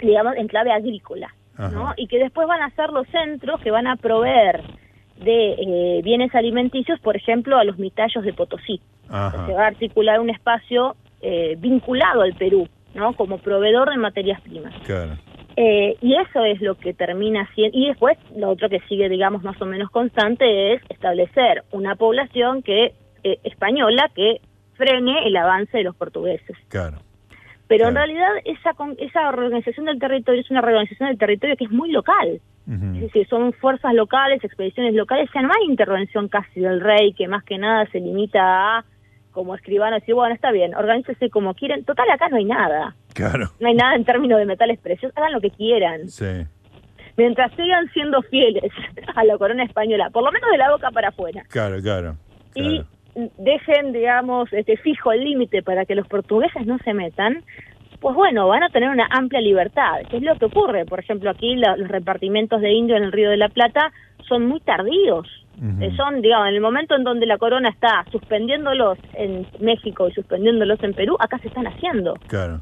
digamos, 0.01 0.37
en 0.37 0.49
clave 0.49 0.73
agrícola. 0.73 1.36
¿No? 1.59 1.95
y 1.97 2.07
que 2.07 2.19
después 2.19 2.47
van 2.47 2.63
a 2.63 2.71
ser 2.71 2.91
los 2.91 3.07
centros 3.09 3.61
que 3.61 3.71
van 3.71 3.87
a 3.87 3.97
proveer 3.97 4.63
de 5.19 5.53
eh, 5.53 6.01
bienes 6.03 6.35
alimenticios, 6.35 7.01
por 7.01 7.17
ejemplo, 7.17 7.59
a 7.59 7.65
los 7.65 7.79
mitallos 7.79 8.25
de 8.25 8.33
Potosí. 8.33 8.81
Se 9.07 9.11
va 9.11 9.65
a 9.65 9.67
articular 9.69 10.21
un 10.21 10.31
espacio 10.31 10.97
eh, 11.23 11.57
vinculado 11.59 12.23
al 12.23 12.35
Perú, 12.35 12.69
¿no? 12.95 13.15
Como 13.15 13.39
proveedor 13.39 13.91
de 13.91 13.97
materias 13.97 14.41
primas. 14.43 14.75
Eh, 15.57 15.97
y 16.03 16.15
eso 16.17 16.45
es 16.45 16.61
lo 16.61 16.75
que 16.75 16.93
termina 16.93 17.49
siendo. 17.55 17.79
Y 17.79 17.87
después, 17.87 18.19
lo 18.37 18.51
otro 18.51 18.69
que 18.69 18.81
sigue, 18.89 19.09
digamos, 19.09 19.43
más 19.43 19.61
o 19.63 19.65
menos 19.65 19.91
constante 19.91 20.75
es 20.75 20.83
establecer 20.91 21.65
una 21.71 21.95
población 21.95 22.63
que 22.63 22.95
española 23.43 24.09
que 24.15 24.41
frene 24.75 25.27
el 25.27 25.37
avance 25.37 25.79
de 25.79 25.83
los 25.83 25.97
portugueses. 25.97 26.57
Claro. 26.69 26.99
Pero 27.69 27.89
en 27.89 27.95
realidad 27.95 28.29
esa, 28.45 28.75
esa 28.99 29.29
organización 29.29 29.87
del 29.87 29.99
territorio 29.99 30.41
es 30.41 30.51
una 30.51 30.61
reorganización 30.61 31.09
del 31.09 31.19
territorio 31.19 31.57
que 31.57 31.65
es 31.65 31.71
muy 31.71 31.91
local. 31.91 32.41
Es 32.69 33.01
decir, 33.01 33.29
son 33.29 33.53
fuerzas 33.53 33.95
locales, 33.95 34.43
expediciones 34.43 34.93
locales, 34.93 35.31
ya 35.33 35.41
no 35.41 35.51
hay 35.57 35.71
intervención 35.71 36.27
casi 36.27 36.59
del 36.59 36.81
rey, 36.81 37.13
que 37.13 37.29
más 37.29 37.45
que 37.45 37.59
nada 37.59 37.87
se 37.93 38.01
limita 38.01 38.41
a, 38.41 38.85
como 39.31 39.55
escribano, 39.55 39.95
decir, 39.95 40.17
bueno, 40.17 40.35
está 40.35 40.51
bien, 40.51 40.75
organícese 40.75 41.31
como 41.31 41.55
quieren. 41.55 41.85
Total, 41.85 42.11
acá 42.11 42.29
no 42.29 42.39
hay 42.39 42.45
nada. 42.45 42.97
Claro. 43.15 43.53
No 43.61 43.69
hay 43.69 43.75
nada 43.75 43.95
en 43.95 44.05
términos 44.05 44.41
de 44.41 44.47
metales 44.47 44.81
preciosos, 44.81 45.17
hagan 45.17 45.33
lo 45.33 45.41
que 45.41 45.51
quieran. 45.51 46.09
Sí. 46.09 46.45
Mientras 47.17 47.53
sigan 47.55 47.89
siendo 47.93 48.21
fieles 48.23 48.73
a 49.15 49.25
la 49.25 49.39
corona 49.39 49.63
española, 49.63 50.11
por 50.11 50.25
lo 50.25 50.33
menos 50.33 50.51
de 50.51 50.59
la 50.59 50.73
boca 50.73 50.91
para 50.91 51.11
afuera. 51.11 51.45
Claro, 51.49 51.81
claro. 51.81 52.17
Y 52.57 52.83
dejen, 53.39 53.93
digamos, 53.93 54.53
este 54.53 54.77
fijo 54.77 55.13
el 55.13 55.25
límite 55.25 55.63
para 55.63 55.85
que 55.85 55.95
los 55.95 56.07
portugueses 56.07 56.67
no 56.67 56.79
se 56.79 56.95
metan, 56.95 57.43
pues 58.01 58.15
bueno, 58.15 58.47
van 58.49 58.63
a 58.63 58.69
tener 58.69 58.91
una 58.91 59.09
amplia 59.11 59.41
libertad, 59.41 60.03
que 60.11 60.19
es 60.19 60.23
lo 60.23 60.37
que 60.37 60.45
ocurre. 60.45 60.85
Por 60.85 61.01
ejemplo, 61.01 61.31
aquí 61.31 61.57
los 61.57 61.89
repartimientos 61.89 62.61
de 62.61 62.73
indios 62.73 62.99
en 62.99 63.05
el 63.05 63.13
Río 63.13 63.31
de 63.31 63.39
la 63.39 63.49
Plata 63.49 63.93
son 64.29 64.47
muy 64.47 64.61
tardíos. 64.61 65.27
Eh, 65.81 65.91
son, 65.97 66.21
digamos, 66.21 66.49
en 66.49 66.55
el 66.55 66.61
momento 66.61 66.95
en 66.95 67.03
donde 67.03 67.25
la 67.25 67.39
corona 67.39 67.71
está 67.71 68.05
suspendiéndolos 68.13 68.99
en 69.15 69.47
México 69.59 70.07
y 70.07 70.13
suspendiéndolos 70.13 70.83
en 70.83 70.93
Perú, 70.93 71.17
acá 71.19 71.39
se 71.39 71.49
están 71.49 71.67
haciendo. 71.67 72.13
Claro 72.27 72.61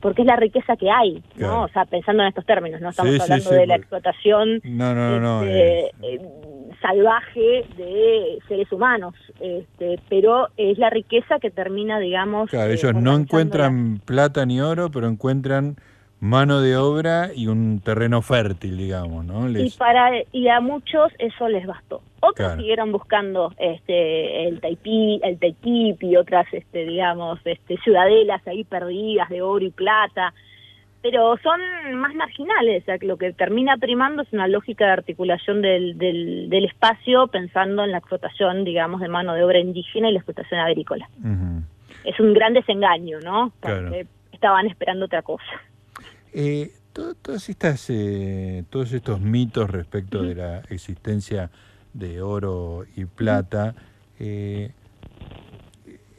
porque 0.00 0.22
es 0.22 0.26
la 0.26 0.36
riqueza 0.36 0.76
que 0.76 0.90
hay, 0.90 1.22
¿no? 1.36 1.64
O 1.64 1.68
sea, 1.68 1.84
pensando 1.84 2.22
en 2.22 2.28
estos 2.28 2.46
términos, 2.46 2.80
no 2.80 2.90
estamos 2.90 3.20
hablando 3.20 3.50
de 3.50 3.66
la 3.66 3.76
explotación 3.76 4.56
este, 4.56 5.84
eh. 5.84 5.90
Eh, 6.02 6.20
salvaje 6.80 7.64
de 7.76 8.38
seres 8.48 8.70
humanos, 8.72 9.14
este, 9.40 10.00
pero 10.08 10.48
es 10.56 10.78
la 10.78 10.90
riqueza 10.90 11.38
que 11.38 11.50
termina, 11.50 11.98
digamos... 11.98 12.50
Claro, 12.50 12.72
ellos 12.72 12.94
no 12.94 13.14
encuentran 13.14 14.00
plata 14.04 14.46
ni 14.46 14.60
oro, 14.60 14.90
pero 14.90 15.06
encuentran 15.06 15.76
mano 16.20 16.60
de 16.60 16.76
obra 16.76 17.30
y 17.34 17.46
un 17.46 17.80
terreno 17.80 18.20
fértil, 18.20 18.76
digamos, 18.76 19.24
¿no? 19.24 19.48
Y 19.48 19.70
para 19.70 20.10
y 20.32 20.48
a 20.48 20.60
muchos 20.60 21.12
eso 21.18 21.48
les 21.48 21.66
bastó. 21.66 22.02
Otros 22.20 22.56
siguieron 22.56 22.92
buscando 22.92 23.52
este 23.58 24.46
el 24.46 24.60
Taipí, 24.60 25.20
el 25.24 25.38
Taipip 25.38 26.02
y 26.02 26.16
otras 26.16 26.46
este 26.52 26.84
digamos, 26.84 27.40
este 27.44 27.78
ciudadelas 27.78 28.46
ahí 28.46 28.64
perdidas 28.64 29.30
de 29.30 29.40
oro 29.40 29.64
y 29.64 29.70
plata, 29.70 30.34
pero 31.00 31.38
son 31.38 31.58
más 31.94 32.14
marginales, 32.14 32.82
o 32.82 32.84
sea, 32.84 32.98
que 32.98 33.06
lo 33.06 33.16
que 33.16 33.32
termina 33.32 33.78
primando 33.78 34.20
es 34.20 34.32
una 34.34 34.46
lógica 34.46 34.84
de 34.84 34.92
articulación 34.92 35.62
del, 35.62 35.96
del, 35.96 36.64
espacio 36.66 37.28
pensando 37.28 37.82
en 37.84 37.92
la 37.92 37.98
explotación, 37.98 38.64
digamos, 38.64 39.00
de 39.00 39.08
mano 39.08 39.32
de 39.32 39.42
obra 39.42 39.58
indígena 39.58 40.10
y 40.10 40.12
la 40.12 40.18
explotación 40.18 40.60
agrícola. 40.60 41.08
Es 42.04 42.20
un 42.20 42.34
gran 42.34 42.52
desengaño, 42.52 43.20
¿no? 43.20 43.50
Porque 43.60 44.06
estaban 44.32 44.66
esperando 44.66 45.06
otra 45.06 45.22
cosa. 45.22 45.42
Eh, 46.32 46.72
todas 46.92 47.48
estas, 47.48 47.86
eh, 47.88 48.64
todos 48.70 48.92
estos 48.92 49.20
mitos 49.20 49.70
respecto 49.70 50.22
de 50.22 50.34
la 50.34 50.60
existencia 50.70 51.50
de 51.92 52.20
oro 52.22 52.84
y 52.96 53.04
plata, 53.04 53.74
eh, 54.18 54.72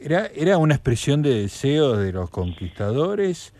¿era, 0.00 0.26
¿era 0.34 0.58
una 0.58 0.74
expresión 0.74 1.22
de 1.22 1.42
deseos 1.42 1.98
de 1.98 2.12
los 2.12 2.30
conquistadores? 2.30 3.52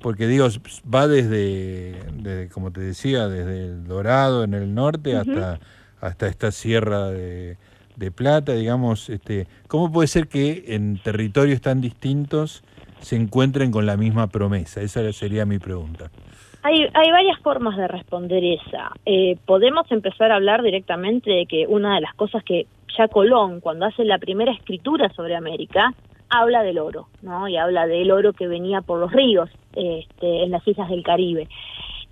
Porque 0.00 0.26
digo, 0.26 0.48
va 0.92 1.06
desde, 1.06 2.48
como 2.52 2.70
te 2.70 2.80
decía, 2.80 3.28
desde 3.28 3.66
el 3.66 3.84
Dorado 3.84 4.44
en 4.44 4.54
el 4.54 4.74
norte 4.74 5.16
hasta, 5.16 5.60
hasta 6.00 6.26
esta 6.26 6.52
sierra 6.52 7.10
de, 7.10 7.58
de 7.96 8.10
plata, 8.10 8.52
digamos, 8.52 9.08
este, 9.10 9.46
¿cómo 9.68 9.92
puede 9.92 10.08
ser 10.08 10.28
que 10.28 10.64
en 10.68 11.00
territorios 11.02 11.60
tan 11.60 11.80
distintos 11.80 12.62
se 13.04 13.16
encuentren 13.16 13.70
con 13.70 13.86
la 13.86 13.96
misma 13.96 14.26
promesa? 14.26 14.80
Esa 14.80 15.12
sería 15.12 15.44
mi 15.44 15.58
pregunta. 15.58 16.10
Hay, 16.62 16.88
hay 16.94 17.10
varias 17.10 17.38
formas 17.40 17.76
de 17.76 17.86
responder 17.86 18.42
esa. 18.42 18.90
Eh, 19.04 19.36
podemos 19.44 19.90
empezar 19.92 20.32
a 20.32 20.36
hablar 20.36 20.62
directamente 20.62 21.30
de 21.30 21.46
que 21.46 21.66
una 21.66 21.94
de 21.96 22.00
las 22.00 22.14
cosas 22.14 22.42
que 22.42 22.66
ya 22.96 23.08
Colón, 23.08 23.60
cuando 23.60 23.86
hace 23.86 24.04
la 24.04 24.18
primera 24.18 24.52
escritura 24.52 25.10
sobre 25.10 25.36
América, 25.36 25.92
habla 26.30 26.62
del 26.62 26.78
oro, 26.78 27.08
¿no? 27.22 27.48
Y 27.48 27.56
habla 27.56 27.86
del 27.86 28.10
oro 28.10 28.32
que 28.32 28.48
venía 28.48 28.80
por 28.80 28.98
los 28.98 29.12
ríos 29.12 29.50
este, 29.74 30.44
en 30.44 30.50
las 30.50 30.66
islas 30.66 30.88
del 30.88 31.02
Caribe. 31.02 31.48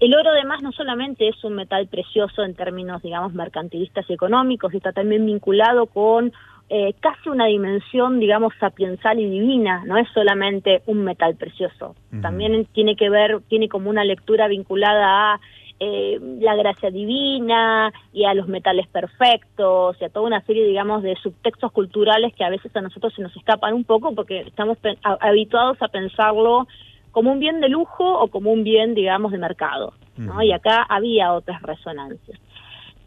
El 0.00 0.14
oro 0.14 0.30
además 0.30 0.62
no 0.62 0.72
solamente 0.72 1.28
es 1.28 1.44
un 1.44 1.54
metal 1.54 1.86
precioso 1.86 2.42
en 2.42 2.54
términos, 2.54 3.02
digamos, 3.02 3.34
mercantilistas 3.34 4.04
y 4.10 4.14
económicos, 4.14 4.74
está 4.74 4.92
también 4.92 5.24
vinculado 5.24 5.86
con 5.86 6.32
eh, 6.74 6.94
casi 7.00 7.28
una 7.28 7.44
dimensión, 7.44 8.18
digamos, 8.18 8.54
sapiensal 8.58 9.20
y 9.20 9.28
divina, 9.28 9.82
no 9.84 9.98
es 9.98 10.08
solamente 10.14 10.80
un 10.86 11.04
metal 11.04 11.36
precioso, 11.36 11.94
también 12.22 12.64
tiene 12.72 12.96
que 12.96 13.10
ver, 13.10 13.42
tiene 13.48 13.68
como 13.68 13.90
una 13.90 14.04
lectura 14.04 14.48
vinculada 14.48 15.34
a 15.34 15.40
eh, 15.80 16.18
la 16.40 16.54
gracia 16.54 16.90
divina 16.90 17.92
y 18.14 18.24
a 18.24 18.32
los 18.32 18.48
metales 18.48 18.88
perfectos 18.88 19.98
y 20.00 20.04
a 20.06 20.08
toda 20.08 20.26
una 20.26 20.40
serie, 20.46 20.66
digamos, 20.66 21.02
de 21.02 21.14
subtextos 21.16 21.72
culturales 21.72 22.32
que 22.34 22.44
a 22.44 22.48
veces 22.48 22.74
a 22.74 22.80
nosotros 22.80 23.12
se 23.14 23.20
nos 23.20 23.36
escapan 23.36 23.74
un 23.74 23.84
poco 23.84 24.14
porque 24.14 24.40
estamos 24.40 24.78
habituados 25.20 25.76
a 25.82 25.88
pensarlo 25.88 26.66
como 27.10 27.32
un 27.32 27.38
bien 27.38 27.60
de 27.60 27.68
lujo 27.68 28.18
o 28.18 28.28
como 28.28 28.50
un 28.50 28.64
bien, 28.64 28.94
digamos, 28.94 29.30
de 29.32 29.36
mercado, 29.36 29.92
¿no? 30.16 30.42
Y 30.42 30.52
acá 30.52 30.86
había 30.88 31.34
otras 31.34 31.60
resonancias. 31.60 32.40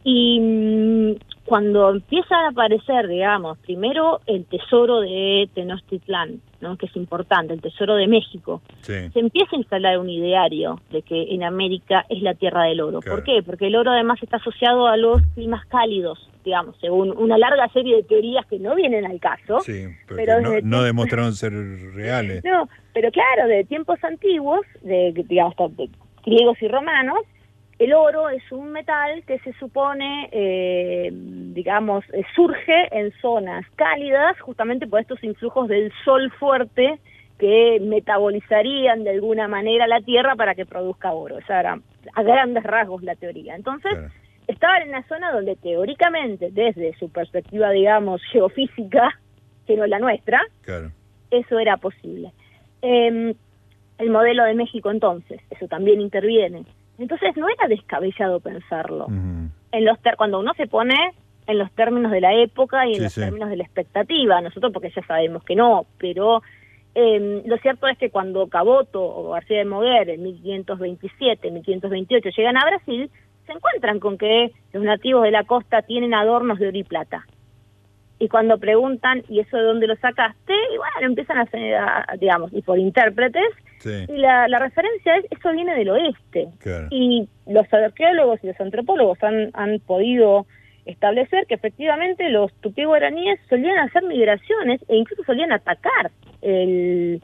Y 0.07 0.39
mm, 0.39 1.15
cuando 1.45 1.89
empieza 1.89 2.35
a 2.35 2.49
aparecer, 2.49 3.07
digamos, 3.07 3.57
primero 3.59 4.21
el 4.27 4.45
tesoro 4.45 5.01
de 5.01 5.49
Tenochtitlán, 5.55 6.41
¿no? 6.61 6.77
que 6.77 6.85
es 6.85 6.95
importante, 6.95 7.53
el 7.53 7.61
tesoro 7.61 7.95
de 7.95 8.07
México, 8.07 8.61
se 8.81 9.09
empieza 9.15 9.55
a 9.55 9.59
instalar 9.59 9.97
un 9.97 10.09
ideario 10.09 10.79
de 10.91 11.01
que 11.01 11.33
en 11.33 11.43
América 11.43 12.05
es 12.09 12.21
la 12.21 12.35
tierra 12.35 12.65
del 12.65 12.81
oro. 12.81 12.99
¿Por 12.99 13.23
qué? 13.23 13.41
Porque 13.43 13.67
el 13.67 13.75
oro 13.75 13.91
además 13.91 14.21
está 14.21 14.37
asociado 14.37 14.87
a 14.87 14.95
los 14.95 15.21
climas 15.33 15.65
cálidos, 15.67 16.29
digamos, 16.43 16.75
según 16.81 17.11
una 17.17 17.37
larga 17.37 17.67
serie 17.69 17.95
de 17.97 18.03
teorías 18.03 18.45
que 18.45 18.59
no 18.59 18.75
vienen 18.75 19.05
al 19.05 19.19
caso. 19.19 19.59
Sí, 19.61 19.85
pero, 20.07 20.39
no, 20.39 20.61
no, 20.61 20.83
demostraron 20.83 21.33
ser 21.33 21.53
reales. 21.93 22.43
No, 22.45 22.69
pero 22.93 23.11
claro, 23.11 23.47
de 23.47 23.63
tiempos 23.63 24.03
antiguos, 24.03 24.61
de, 24.81 25.13
digamos, 25.27 25.55
de 25.75 25.89
griegos 26.23 26.61
y 26.61 26.67
romanos, 26.67 27.19
el 27.77 27.93
oro 27.93 28.29
es 28.29 28.49
un 28.51 28.71
metal 28.71 29.23
que 29.27 29.39
se 29.39 29.51
supone, 29.53 30.29
eh, 30.31 31.09
digamos, 31.11 32.05
eh, 32.13 32.23
surge 32.33 32.87
en 32.91 33.11
zonas 33.21 33.65
cálidas 33.75 34.39
justamente 34.39 34.87
por 34.87 35.01
estos 35.01 35.21
influjos 35.23 35.67
del 35.67 35.91
sol 36.05 36.31
fuerte 36.39 36.99
que 37.37 37.79
metabolizarían 37.81 39.03
de 39.03 39.09
alguna 39.09 39.49
manera 39.49 39.87
la 39.87 39.99
Tierra 39.99 40.37
para 40.37 40.55
que 40.55 40.65
produzca 40.65 41.11
oro. 41.11 41.37
Esa 41.39 41.59
era 41.59 41.79
a 42.13 42.23
grandes 42.23 42.63
rasgos 42.63 43.03
la 43.03 43.15
teoría. 43.15 43.55
Entonces, 43.55 43.91
estaba 44.47 44.77
en 44.77 44.89
una 44.89 45.03
zona 45.09 45.33
donde 45.33 45.57
teóricamente, 45.57 46.51
desde 46.51 46.97
su 46.97 47.09
perspectiva, 47.09 47.71
digamos, 47.71 48.21
geofísica, 48.31 49.19
que 49.67 49.75
no 49.75 49.83
es 49.83 49.89
la 49.89 49.99
nuestra, 49.99 50.39
eso 51.29 51.59
era 51.59 51.75
posible. 51.75 52.31
Em, 52.81 53.33
el 53.97 54.09
modelo 54.09 54.45
de 54.45 54.53
México 54.53 54.91
entonces, 54.91 55.41
eso 55.49 55.67
también 55.67 55.99
interviene 55.99 56.63
entonces 56.97 57.35
no 57.35 57.47
era 57.49 57.67
descabellado 57.67 58.39
pensarlo. 58.39 59.07
en 59.09 59.85
los 59.85 59.97
cuando 60.17 60.39
uno 60.39 60.53
se 60.55 60.67
pone 60.67 60.95
en 61.47 61.59
los 61.59 61.71
términos 61.71 62.11
de 62.11 62.21
la 62.21 62.33
época 62.33 62.87
y 62.87 62.95
en 62.95 63.03
los 63.03 63.13
términos 63.13 63.49
de 63.49 63.57
la 63.57 63.63
expectativa, 63.63 64.41
nosotros 64.41 64.71
porque 64.73 64.91
ya 64.95 65.05
sabemos 65.05 65.43
que 65.43 65.55
no, 65.55 65.85
pero 65.97 66.41
eh, 66.95 67.43
lo 67.45 67.57
cierto 67.57 67.87
es 67.87 67.97
que 67.97 68.09
cuando 68.09 68.47
Caboto 68.47 69.03
o 69.03 69.31
García 69.31 69.59
de 69.59 69.65
Moguer 69.65 70.09
en 70.09 70.23
1527, 70.23 71.51
1528 71.51 72.29
llegan 72.35 72.57
a 72.57 72.65
Brasil, 72.65 73.11
se 73.45 73.51
encuentran 73.51 73.99
con 73.99 74.17
que 74.17 74.51
los 74.73 74.83
nativos 74.83 75.23
de 75.23 75.31
la 75.31 75.43
costa 75.43 75.81
tienen 75.81 76.13
adornos 76.13 76.57
de 76.57 76.69
oro 76.69 76.77
y 76.77 76.83
plata. 76.83 77.25
Y 78.17 78.29
cuando 78.29 78.57
preguntan, 78.57 79.23
¿y 79.27 79.41
eso 79.41 79.57
de 79.57 79.63
dónde 79.63 79.87
lo 79.87 79.95
sacaste? 79.97 80.53
Y 80.73 80.77
bueno, 80.77 80.93
empiezan 81.01 81.37
a 81.37 81.41
hacer, 81.41 81.77
digamos, 82.17 82.53
y 82.53 82.61
por 82.61 82.79
intérpretes, 82.79 83.51
y 83.85 84.17
la, 84.17 84.59
referencia 84.59 85.17
es, 85.17 85.25
eso 85.31 85.51
viene 85.51 85.75
del 85.75 85.89
oeste. 85.89 86.49
Y 86.89 87.27
los 87.47 87.71
arqueólogos 87.71 88.43
y 88.43 88.47
los 88.47 88.59
antropólogos 88.59 89.21
han, 89.23 89.51
han 89.53 89.79
podido 89.79 90.45
establecer 90.85 91.45
que 91.47 91.55
efectivamente 91.55 92.29
los 92.29 92.53
tupí 92.61 92.83
guaraníes 92.83 93.39
solían 93.49 93.79
hacer 93.79 94.03
migraciones 94.03 94.81
e 94.87 94.95
incluso 94.97 95.23
solían 95.23 95.51
atacar 95.51 96.11
el 96.41 97.21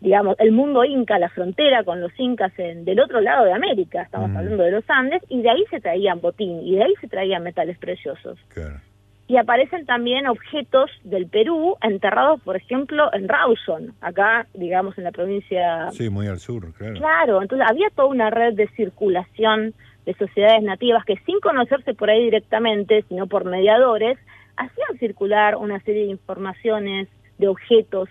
digamos 0.00 0.36
el 0.38 0.52
mundo 0.52 0.84
inca, 0.84 1.18
la 1.18 1.28
frontera 1.28 1.82
con 1.84 2.00
los 2.00 2.12
incas 2.18 2.52
en, 2.58 2.84
del 2.84 3.00
otro 3.00 3.20
lado 3.20 3.44
de 3.44 3.52
América, 3.52 4.02
estamos 4.02 4.30
hablando 4.36 4.62
de 4.62 4.70
los 4.70 4.84
Andes, 4.88 5.22
y 5.28 5.42
de 5.42 5.50
ahí 5.50 5.64
se 5.70 5.80
traían 5.80 6.20
botín, 6.20 6.60
y 6.64 6.76
de 6.76 6.84
ahí 6.84 6.94
se 7.00 7.08
traían 7.08 7.42
metales 7.42 7.78
preciosos. 7.78 8.38
Claro 8.48 8.80
y 9.28 9.36
aparecen 9.36 9.84
también 9.84 10.26
objetos 10.26 10.90
del 11.04 11.26
Perú 11.26 11.76
enterrados, 11.82 12.40
por 12.40 12.56
ejemplo, 12.56 13.12
en 13.12 13.28
Rawson, 13.28 13.94
acá, 14.00 14.46
digamos, 14.54 14.96
en 14.96 15.04
la 15.04 15.12
provincia... 15.12 15.90
Sí, 15.92 16.08
muy 16.08 16.26
al 16.26 16.40
sur, 16.40 16.72
claro. 16.72 16.94
Claro, 16.94 17.42
entonces 17.42 17.68
había 17.68 17.90
toda 17.90 18.08
una 18.08 18.30
red 18.30 18.54
de 18.54 18.68
circulación 18.68 19.74
de 20.06 20.14
sociedades 20.14 20.62
nativas 20.62 21.04
que 21.04 21.18
sin 21.26 21.38
conocerse 21.40 21.92
por 21.92 22.08
ahí 22.08 22.24
directamente, 22.24 23.04
sino 23.10 23.26
por 23.26 23.44
mediadores, 23.44 24.18
hacían 24.56 24.98
circular 24.98 25.56
una 25.56 25.78
serie 25.80 26.04
de 26.04 26.10
informaciones, 26.10 27.08
de 27.36 27.48
objetos, 27.48 28.08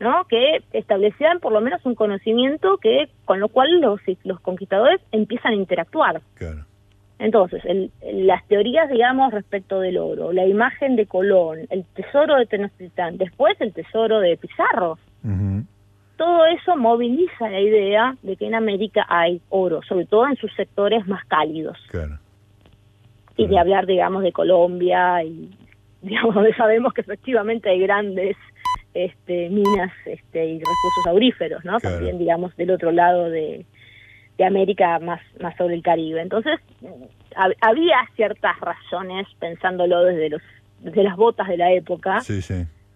¿no? 0.00 0.26
que 0.28 0.62
establecían 0.74 1.40
por 1.40 1.52
lo 1.52 1.62
menos 1.62 1.84
un 1.86 1.94
conocimiento 1.94 2.76
que 2.76 3.08
con 3.24 3.40
lo 3.40 3.48
cual 3.48 3.80
los, 3.80 4.00
los 4.24 4.40
conquistadores 4.40 5.00
empiezan 5.12 5.52
a 5.52 5.56
interactuar. 5.56 6.20
Claro. 6.34 6.67
Entonces, 7.18 7.62
las 8.00 8.46
teorías, 8.46 8.88
digamos, 8.88 9.32
respecto 9.32 9.80
del 9.80 9.98
oro, 9.98 10.32
la 10.32 10.46
imagen 10.46 10.94
de 10.94 11.06
Colón, 11.06 11.66
el 11.70 11.84
tesoro 11.86 12.36
de 12.36 12.46
Tenochtitlán, 12.46 13.18
después 13.18 13.60
el 13.60 13.72
tesoro 13.72 14.20
de 14.20 14.36
Pizarro, 14.36 14.98
todo 16.16 16.46
eso 16.46 16.76
moviliza 16.76 17.48
la 17.48 17.60
idea 17.60 18.16
de 18.22 18.36
que 18.36 18.46
en 18.46 18.54
América 18.54 19.04
hay 19.08 19.40
oro, 19.48 19.80
sobre 19.82 20.06
todo 20.06 20.28
en 20.28 20.36
sus 20.36 20.52
sectores 20.54 21.06
más 21.06 21.24
cálidos. 21.26 21.76
Claro. 21.90 22.18
Y 23.36 23.46
de 23.46 23.58
hablar, 23.58 23.86
digamos, 23.86 24.22
de 24.22 24.32
Colombia 24.32 25.22
y, 25.24 25.50
digamos, 26.02 26.34
donde 26.34 26.54
sabemos 26.54 26.92
que 26.92 27.00
efectivamente 27.00 27.70
hay 27.70 27.80
grandes 27.80 28.36
este, 28.94 29.48
minas 29.48 29.92
este, 30.06 30.44
y 30.46 30.58
recursos 30.58 31.06
auríferos, 31.06 31.64
¿no? 31.64 31.78
También, 31.78 32.18
digamos, 32.18 32.56
del 32.56 32.70
otro 32.70 32.90
lado 32.90 33.30
de, 33.30 33.64
de 34.38 34.44
América 34.44 34.98
más, 35.00 35.20
más 35.40 35.56
sobre 35.56 35.74
el 35.74 35.82
Caribe. 35.82 36.22
Entonces, 36.22 36.58
había 37.60 37.96
ciertas 38.16 38.58
razones, 38.60 39.26
pensándolo 39.40 40.04
desde, 40.04 40.30
los, 40.30 40.42
desde 40.80 41.02
las 41.02 41.16
botas 41.16 41.48
de 41.48 41.56
la 41.56 41.72
época, 41.72 42.22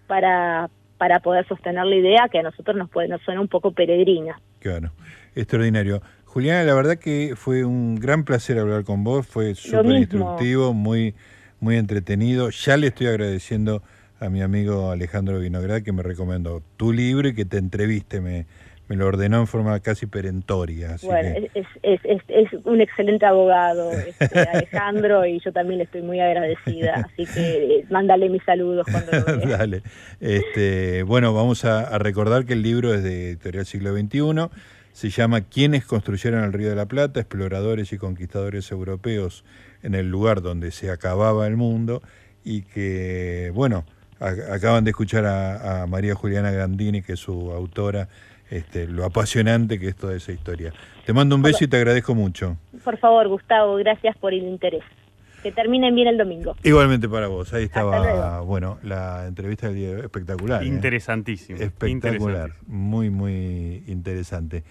Para, 0.07 0.71
para 0.99 1.21
poder 1.21 1.47
sostener 1.49 1.85
la 1.85 1.97
idea 1.97 2.29
que 2.31 2.39
a 2.39 2.43
nosotros 2.43 2.77
nos, 2.77 2.89
puede, 2.89 3.09
nos 3.09 3.21
suena 3.23 3.41
un 3.41 3.49
poco 3.49 3.73
peregrina. 3.73 4.41
Claro, 4.61 4.93
extraordinario. 5.35 6.01
Juliana, 6.25 6.63
la 6.63 6.75
verdad 6.75 6.97
que 6.97 7.35
fue 7.37 7.65
un 7.65 7.97
gran 7.97 8.25
placer 8.25 8.59
hablar 8.59 8.85
con 8.85 9.05
vos, 9.05 9.27
fue 9.27 9.55
súper 9.55 9.97
instructivo, 9.97 10.73
muy, 10.73 11.15
muy 11.61 11.77
entretenido. 11.77 12.51
Ya 12.51 12.77
le 12.77 12.87
estoy 12.87 13.09
agradeciendo 13.09 13.83
a 14.21 14.31
mi 14.31 14.41
amigo 14.41 14.93
Alejandro 14.93 15.41
Vinograd 15.41 15.83
que 15.83 15.93
me 15.93 16.03
recomendó 16.03 16.63
tu 16.77 16.93
libro 16.93 17.29
y 17.29 17.35
que 17.35 17.45
te 17.45 17.59
entreviste, 17.59 18.21
me, 18.21 18.47
me 18.89 18.97
lo 18.97 19.07
ordenó 19.07 19.41
en 19.41 19.47
forma 19.47 19.79
casi 19.81 20.07
perentoria. 20.07 20.97
bueno, 21.03 21.49
es, 21.55 21.67
es, 21.83 22.01
es, 22.29 22.49
un 22.65 22.81
excelente 22.81 23.25
abogado, 23.25 23.91
este, 24.21 24.41
Alejandro, 24.41 25.25
y 25.25 25.41
yo 25.41 25.53
también 25.53 25.79
le 25.79 25.85
estoy 25.85 26.03
muy 26.03 26.21
agradecida, 26.21 26.95
así 26.97 27.25
que 27.33 27.77
eh, 27.79 27.87
mándale 27.91 28.29
mis 28.29 28.43
saludos 28.45 28.87
cuando 28.91 29.13
lo. 29.13 29.47
Dale. 29.49 29.83
Este, 30.21 31.05
bueno, 31.05 31.33
vamos 31.33 31.65
a, 31.65 31.99
recordar 31.99 32.45
que 32.45 32.55
el 32.55 32.63
libro 32.63 32.93
es 32.93 33.03
de 33.03 33.31
Editorial 33.31 33.67
Siglo 33.67 33.97
XXI, 33.97 34.51
se 34.93 35.09
llama 35.09 35.43
¿Quiénes 35.43 35.87
construyeron 35.87 36.45
el 36.45 36.53
Río 36.53 36.69
de 36.69 36.77
la 36.77 36.87
Plata? 36.87 37.21
Exploradores 37.21 37.93
y 37.93 37.99
conquistadores 37.99 38.71
europeos 38.71 39.45
en 39.83 39.95
el 39.95 40.11
lugar 40.11 40.43
donde 40.43 40.71
se 40.71 40.91
acababa 40.91 41.47
el 41.47 41.57
mundo, 41.57 42.03
y 42.45 42.63
que, 42.63 43.53
bueno, 43.55 43.85
acaban 44.21 44.85
de 44.85 44.91
escuchar 44.91 45.25
a, 45.25 45.83
a 45.83 45.87
María 45.87 46.15
Juliana 46.15 46.51
Gandini, 46.51 47.03
que 47.03 47.15
es 47.15 47.21
su 47.21 47.53
autora, 47.53 48.09
este, 48.53 48.87
lo 48.87 49.05
apasionante 49.05 49.79
que 49.81 49.89
es 49.89 49.97
toda 49.97 50.15
esa 50.15 50.31
historia. 50.31 50.73
Te 51.07 51.13
mando 51.13 51.35
un 51.35 51.43
beso 51.43 51.65
y 51.65 51.69
te 51.69 51.77
agradezco 51.79 52.15
mucho. 52.15 52.59
Por 52.85 52.99
favor, 52.99 53.27
Gustavo, 53.29 53.77
gracias 53.77 54.17
por 54.19 54.35
el 54.35 54.43
interés. 54.43 54.83
Que 55.43 55.51
terminen 55.51 55.95
bien 55.95 56.07
el 56.07 56.19
domingo. 56.19 56.55
Igualmente 56.63 57.09
para 57.09 57.27
vos. 57.27 57.53
Ahí 57.53 57.65
estaba, 57.65 58.43
bueno, 58.43 58.79
la 58.85 59.27
entrevista 59.27 59.67
del 59.67 59.77
día 59.77 59.99
espectacular. 59.99 60.63
¿eh? 60.63 60.67
Interesantísimo. 60.67 61.59
Espectacular. 61.59 62.53
Muy, 62.67 63.11
muy 63.11 63.83
interesante. 63.89 64.63